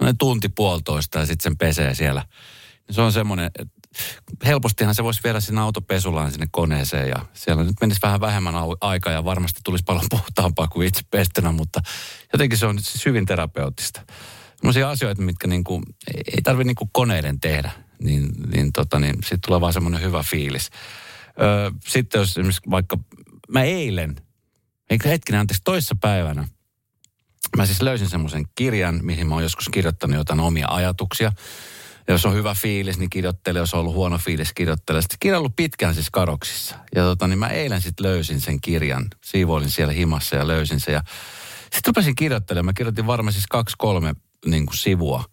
Mä 0.00 0.14
tunti 0.18 0.48
puolitoista 0.48 1.18
ja 1.18 1.26
sitten 1.26 1.42
sen 1.42 1.58
pesee 1.58 1.94
siellä. 1.94 2.24
Se 2.90 3.00
on 3.00 3.12
semmoinen, 3.12 3.50
että 3.58 3.77
helpostihan 4.46 4.94
se 4.94 5.04
voisi 5.04 5.20
viedä 5.24 5.40
sinne 5.40 5.60
autopesulaan 5.60 6.32
sinne 6.32 6.46
koneeseen 6.50 7.08
ja 7.08 7.26
siellä 7.32 7.64
nyt 7.64 7.76
menisi 7.80 8.00
vähän 8.02 8.20
vähemmän 8.20 8.54
aikaa 8.80 9.12
ja 9.12 9.24
varmasti 9.24 9.60
tulisi 9.64 9.84
paljon 9.84 10.06
puhtaampaa 10.10 10.68
kuin 10.68 10.88
itse 10.88 11.00
pestynä, 11.10 11.52
mutta 11.52 11.80
jotenkin 12.32 12.58
se 12.58 12.66
on 12.66 12.78
siis 12.82 13.06
hyvin 13.06 13.26
terapeuttista. 13.26 14.02
Sellaisia 14.56 14.90
asioita, 14.90 15.22
mitkä 15.22 15.48
niin 15.48 15.64
kuin, 15.64 15.82
ei 16.14 16.42
tarvitse 16.42 16.66
niin 16.66 16.74
kuin 16.74 16.90
koneiden 16.92 17.40
tehdä, 17.40 17.70
niin, 18.02 18.30
niin, 18.52 18.72
tota, 18.72 18.98
niin 18.98 19.14
sitten 19.14 19.40
tulee 19.46 19.60
vaan 19.60 19.72
semmoinen 19.72 20.02
hyvä 20.02 20.22
fiilis. 20.22 20.70
Öö, 21.40 21.70
sitten 21.88 22.18
jos 22.18 22.30
esimerkiksi 22.30 22.70
vaikka 22.70 22.98
mä 23.48 23.62
eilen, 23.62 24.16
eikö 24.90 25.08
hetkinen, 25.08 25.40
anteeksi, 25.40 25.62
toissa 25.64 25.94
päivänä, 26.00 26.48
mä 27.56 27.66
siis 27.66 27.82
löysin 27.82 28.08
semmoisen 28.08 28.44
kirjan, 28.54 29.00
mihin 29.02 29.26
mä 29.26 29.34
oon 29.34 29.42
joskus 29.42 29.68
kirjoittanut 29.68 30.16
jotain 30.16 30.40
omia 30.40 30.66
ajatuksia– 30.70 31.32
jos 32.12 32.26
on 32.26 32.34
hyvä 32.34 32.54
fiilis, 32.54 32.98
niin 32.98 33.10
kirjoittele. 33.10 33.58
Jos 33.58 33.74
on 33.74 33.80
ollut 33.80 33.94
huono 33.94 34.18
fiilis, 34.18 34.52
kirjoittele. 34.52 35.02
Sitten 35.02 35.16
kirja 35.20 35.36
on 35.36 35.38
ollut 35.38 35.56
pitkään 35.56 35.94
siis 35.94 36.10
kadoksissa. 36.10 36.74
Ja 36.94 37.02
tota, 37.02 37.28
niin 37.28 37.38
mä 37.38 37.48
eilen 37.48 37.82
sitten 37.82 38.06
löysin 38.06 38.40
sen 38.40 38.60
kirjan. 38.60 39.06
Siivoilin 39.24 39.70
siellä 39.70 39.92
himassa 39.92 40.36
ja 40.36 40.46
löysin 40.46 40.80
sen. 40.80 40.94
Ja 40.94 41.02
sitten 41.62 41.82
rupesin 41.86 42.14
kirjoittelemaan. 42.14 42.64
Mä 42.64 42.72
kirjoitin 42.72 43.06
varmaan 43.06 43.32
siis 43.32 43.46
kaksi, 43.46 43.76
kolme 43.78 44.14
niin 44.46 44.66
kuin 44.66 44.76
sivua. 44.76 45.24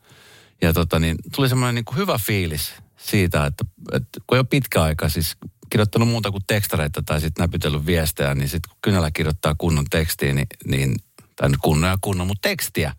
Ja 0.62 0.74
tota, 0.74 1.00
niin 1.00 1.16
tuli 1.36 1.50
semmoinen 1.50 1.76
niin 1.76 1.86
kuin 1.86 1.98
hyvä 1.98 2.18
fiilis 2.18 2.74
siitä, 2.98 3.46
että, 3.46 3.66
että 3.92 4.20
kun 4.28 4.38
jo 4.38 4.44
pitkä 4.44 4.84
aika 4.84 5.10
siis 5.10 5.38
kirjoittanut 5.70 6.08
muuta 6.08 6.32
kuin 6.32 6.44
tekstareita 6.48 7.02
tai 7.06 7.22
sitten 7.22 7.44
näpytellyt 7.44 7.86
viestejä, 7.86 8.36
niin 8.36 8.50
sitten 8.50 8.70
kun 8.70 8.78
kynällä 8.82 9.12
kirjoittaa 9.12 9.56
kunnon 9.58 9.86
tekstiä, 9.90 10.34
niin, 10.34 10.48
niin 10.66 10.96
tai 11.36 11.50
nyt 11.50 11.60
kunnon 11.64 11.90
ja 11.90 11.98
kunnon, 12.02 12.28
mutta 12.28 12.50
tekstiä, 12.50 12.94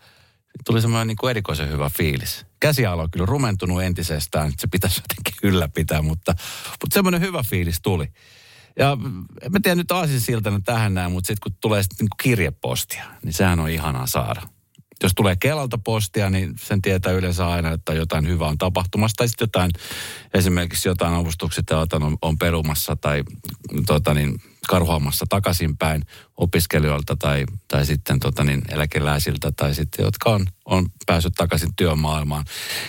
tuli 0.65 0.81
semmoinen 0.81 1.07
niin 1.07 1.17
kuin 1.17 1.31
erikoisen 1.31 1.71
hyvä 1.71 1.91
fiilis. 1.97 2.47
Käsialo 2.61 3.03
on 3.03 3.11
kyllä 3.11 3.27
rumentunut 3.27 3.83
entisestään, 3.83 4.49
että 4.49 4.61
se 4.61 4.67
pitäisi 4.67 5.01
jotenkin 5.01 5.49
ylläpitää, 5.51 6.03
mutta, 6.03 6.35
mutta 6.71 6.95
semmoinen 6.95 7.21
hyvä 7.21 7.43
fiilis 7.43 7.79
tuli. 7.83 8.09
Ja 8.79 8.97
en 9.43 9.53
mä 9.53 9.59
tiedä 9.63 9.75
nyt 9.75 9.93
aasin 9.93 10.21
siltana 10.21 10.61
tähän 10.65 10.95
näin, 10.95 11.13
mutta 11.13 11.27
sitten 11.27 11.53
kun 11.53 11.59
tulee 11.61 11.83
sitten 11.83 12.05
niin 12.05 12.17
kirjepostia, 12.23 13.05
niin 13.25 13.33
sehän 13.33 13.61
on 13.61 13.71
ihanaa 13.71 14.07
saada 14.07 14.43
jos 15.03 15.13
tulee 15.17 15.37
Kelalta 15.37 15.79
postia, 15.79 16.31
niin 16.31 16.55
sen 16.59 16.83
tietää 16.83 17.13
yleensä 17.13 17.49
aina, 17.49 17.73
että 17.73 17.93
jotain 17.95 18.29
hyvää 18.29 18.49
on 18.49 18.59
tapahtumassa. 18.59 19.15
Tai 19.17 19.29
sitten 19.29 19.47
jotain, 19.47 19.71
esimerkiksi 20.35 20.89
jotain 20.89 21.15
avustukset 21.15 21.71
on, 21.71 22.17
on 22.23 22.39
perumassa 22.39 22.97
tai 22.97 23.23
tota 23.87 24.15
niin, 24.15 24.41
karhuamassa 24.69 25.27
takaisinpäin 25.29 26.03
opiskelijoilta 26.37 27.17
tai, 27.17 27.45
tai 27.69 27.87
sitten 27.87 28.21
tota 28.21 28.45
niin, 28.45 28.63
eläkeläisiltä 28.69 29.53
tai 29.57 29.75
sitten, 29.75 30.05
jotka 30.05 30.31
on, 30.31 30.47
on 30.65 30.87
päässyt 31.07 31.35
takaisin 31.37 31.77
työmaailmaan. 31.77 32.45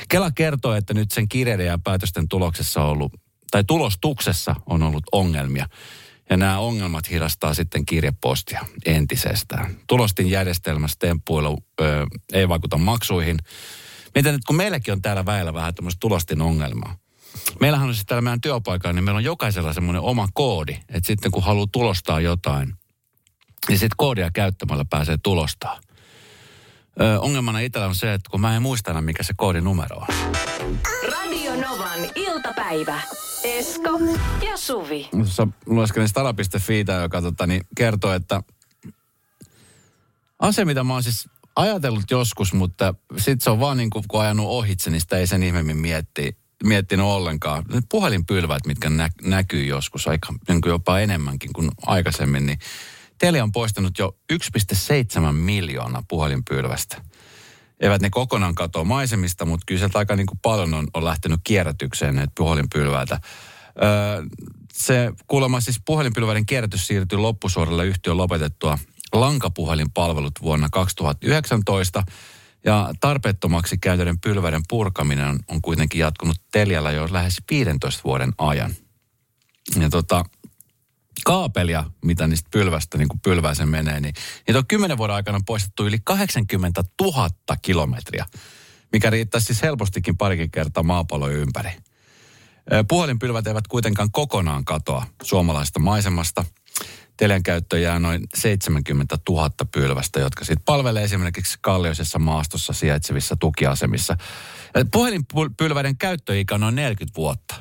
Kela 0.10 0.32
kertoo, 0.32 0.74
että 0.74 0.94
nyt 0.94 1.12
sen 1.12 1.28
kirjeiden 1.30 1.66
ja 1.66 1.80
päätösten 1.84 2.28
tuloksessa 2.28 2.84
on 2.84 2.90
ollut, 2.90 3.14
tai 3.52 3.64
tulostuksessa 3.64 4.56
on 4.66 4.84
ollut 4.84 5.04
ongelmia. 5.12 5.68
Ja 6.30 6.38
nämä 6.38 6.60
ongelmat 6.60 7.10
hidastaa 7.10 7.54
sitten 7.54 7.86
kirjepostia 7.86 8.66
entisestään. 8.86 9.76
Tulostin 9.88 10.30
järjestelmässä 10.30 10.96
temppuilu 11.00 11.58
ö, 11.82 12.06
ei 12.34 12.50
vaikuta 12.50 12.78
maksuihin. 12.78 13.38
Miten 14.16 14.34
nyt, 14.34 14.44
kun 14.48 14.56
meilläkin 14.56 14.92
on 14.92 15.02
täällä 15.02 15.26
väillä 15.26 15.54
vähän 15.54 15.76
tämmöistä 15.76 16.00
tulostin 16.00 16.42
ongelmaa. 16.42 16.96
Meillähän 17.60 17.88
on 17.88 17.94
siis 17.94 18.06
täällä 18.06 18.22
meidän 18.22 18.42
työpaikalla, 18.42 18.94
niin 18.94 19.04
meillä 19.04 19.18
on 19.18 19.24
jokaisella 19.24 19.74
semmoinen 19.74 20.02
oma 20.02 20.28
koodi. 20.34 20.74
Että 20.90 21.08
sitten 21.08 21.32
kun 21.32 21.44
haluaa 21.44 21.68
tulostaa 21.72 22.20
jotain, 22.20 22.74
niin 23.68 23.80
sitten 23.80 23.98
koodia 23.98 24.32
käyttämällä 24.34 24.86
pääsee 24.90 25.18
tulostaa. 25.24 25.80
Ö, 27.02 27.20
ongelmana 27.20 27.60
itsellä 27.60 27.88
on 27.88 27.96
se, 27.96 28.14
että 28.14 28.30
kun 28.30 28.42
mä 28.42 28.56
en 28.56 28.62
muista 28.62 28.92
enää, 28.92 29.02
mikä 29.02 29.24
se 29.24 29.34
koodinumero 29.38 29.98
on. 29.98 30.08
Novan 31.62 32.00
iltapäivä. 32.16 33.02
Esko 33.44 34.00
ja 34.50 34.58
Suvi. 34.58 35.10
Tuossa 35.12 35.48
lueskelin 35.66 36.10
stara.fiitä, 36.10 36.94
joka 36.94 37.22
tota, 37.22 37.48
niin 37.48 37.62
kertoo, 37.76 38.14
että 38.14 38.44
asia, 40.40 40.66
mitä 40.66 40.84
mä 40.84 40.94
oon 40.94 41.04
siis 41.04 41.30
ajatellut 41.56 42.12
joskus, 42.12 42.54
mutta 42.54 42.94
sitten 43.18 43.44
se 43.44 43.50
on 43.50 43.60
vaan 43.60 43.78
niin 43.78 43.90
kuin, 43.90 44.06
kun 44.08 44.22
ajanut 44.22 44.48
ohitse, 44.48 44.90
niin 44.90 45.02
sitä 45.02 45.18
ei 45.18 45.28
sen 45.28 45.44
ihmeemmin 45.44 45.78
mietti, 45.78 46.38
miettinyt 46.64 47.06
ollenkaan. 47.06 47.64
Ne 47.74 47.82
puhelinpylvät, 47.90 48.66
mitkä 48.66 48.90
nä, 48.90 49.10
näkyy 49.24 49.66
joskus 49.66 50.08
aika, 50.08 50.34
niin 50.48 50.62
kuin 50.62 50.72
jopa 50.72 51.00
enemmänkin 51.00 51.54
kuin 51.54 51.72
aikaisemmin, 51.86 52.46
niin 52.46 52.60
Telia 53.18 53.44
on 53.44 53.52
poistanut 53.52 54.00
jo 54.00 54.18
1,7 54.34 55.32
miljoonaa 55.32 56.04
puhelinpylvästä. 56.08 57.02
Eivät 57.80 58.02
ne 58.02 58.10
kokonaan 58.10 58.56
katoa 58.56 58.84
maisemista, 58.84 59.46
mutta 59.46 59.64
kyllä 59.66 59.80
sieltä 59.80 60.00
aika 60.00 60.16
niin 60.16 60.28
kuin 60.28 60.40
paljon 60.42 60.74
on, 60.74 60.88
on 60.94 61.06
lähtenyt 61.06 61.40
kierrätykseen 61.44 62.16
näitä 62.16 62.34
puhelinpylväitä. 62.38 63.20
Öö, 63.84 64.24
se 64.74 65.12
kuulemma 65.28 65.62
siis 65.62 65.82
puhelinpylväiden 65.86 66.46
kierrätys 66.46 66.88
siirtyi 66.88 67.18
loppusuoralle 67.18 67.86
yhtiön 67.86 68.18
lopetettua 68.18 68.78
lankapuhelinpalvelut 69.14 70.34
vuonna 70.42 70.68
2019. 70.72 72.04
Ja 72.66 72.94
tarpeettomaksi 73.00 73.78
käytöiden 73.78 74.20
pylväiden 74.20 74.62
purkaminen 74.70 75.28
on, 75.28 75.40
on 75.48 75.62
kuitenkin 75.62 76.00
jatkunut 76.00 76.38
Telialla 76.52 76.92
jo 76.92 77.08
lähes 77.12 77.38
15 77.52 78.02
vuoden 78.04 78.34
ajan. 78.38 78.72
Ja 79.80 79.90
tota, 79.90 80.26
kaapelia, 81.26 81.84
mitä 82.06 82.28
niistä 82.28 82.50
pylvästä 82.52 82.98
niin 82.98 83.08
kuin 83.08 83.20
pylväisen 83.20 83.70
menee, 83.70 84.00
niin 84.00 84.14
niitä 84.48 84.60
on 84.60 84.68
kymmenen 84.68 84.98
vuoden 84.98 85.16
aikana 85.16 85.40
poistettu 85.46 85.86
yli 85.86 85.98
80 86.04 86.84
000 87.02 87.30
kilometriä, 87.62 88.26
mikä 88.92 89.10
riittäisi 89.10 89.46
siis 89.46 89.62
helpostikin 89.62 90.18
parikin 90.18 90.52
kertaa 90.52 90.84
maapallon 90.84 91.34
ympäri. 91.34 91.72
Puhelinpylvät 92.88 93.48
eivät 93.48 93.68
kuitenkaan 93.68 94.12
kokonaan 94.12 94.66
katoa 94.66 95.06
suomalaisesta 95.24 95.80
maisemasta. 95.80 96.46
Telen 97.18 97.44
käyttö 97.44 97.80
jää 97.80 98.00
noin 98.00 98.24
70 98.36 99.18
000 99.30 99.50
pylvästä, 99.72 100.20
jotka 100.20 100.46
sitten 100.46 100.66
palvelee 100.66 101.04
esimerkiksi 101.04 101.58
kallioisessa 101.62 102.20
maastossa 102.20 102.74
sijaitsevissa 102.74 103.36
tukiasemissa. 103.40 104.18
Puhelinpylväiden 104.92 105.98
käyttöikä 105.98 106.56
on 106.56 106.62
noin 106.62 106.76
40 106.76 107.18
vuotta. 107.18 107.56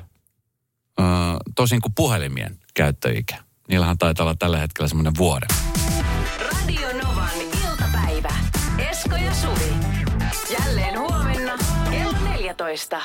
Tosin 1.54 1.80
kuin 1.80 1.94
puhelimien 1.94 2.58
käyttöikä. 2.74 3.45
Niillähän 3.68 3.98
taitaa 3.98 4.24
olla 4.24 4.34
tällä 4.38 4.58
hetkellä 4.58 4.88
semmoinen 4.88 5.12
vuoden. 5.18 5.48
Radio 6.40 6.88
Novan 7.02 7.40
iltapäivä. 7.64 8.32
Esko 8.90 9.16
ja 9.16 9.34
Suvi. 9.34 9.72
Jälleen 10.58 10.98
huomenna 10.98 11.52
kello 11.90 12.18
14. 12.30 13.00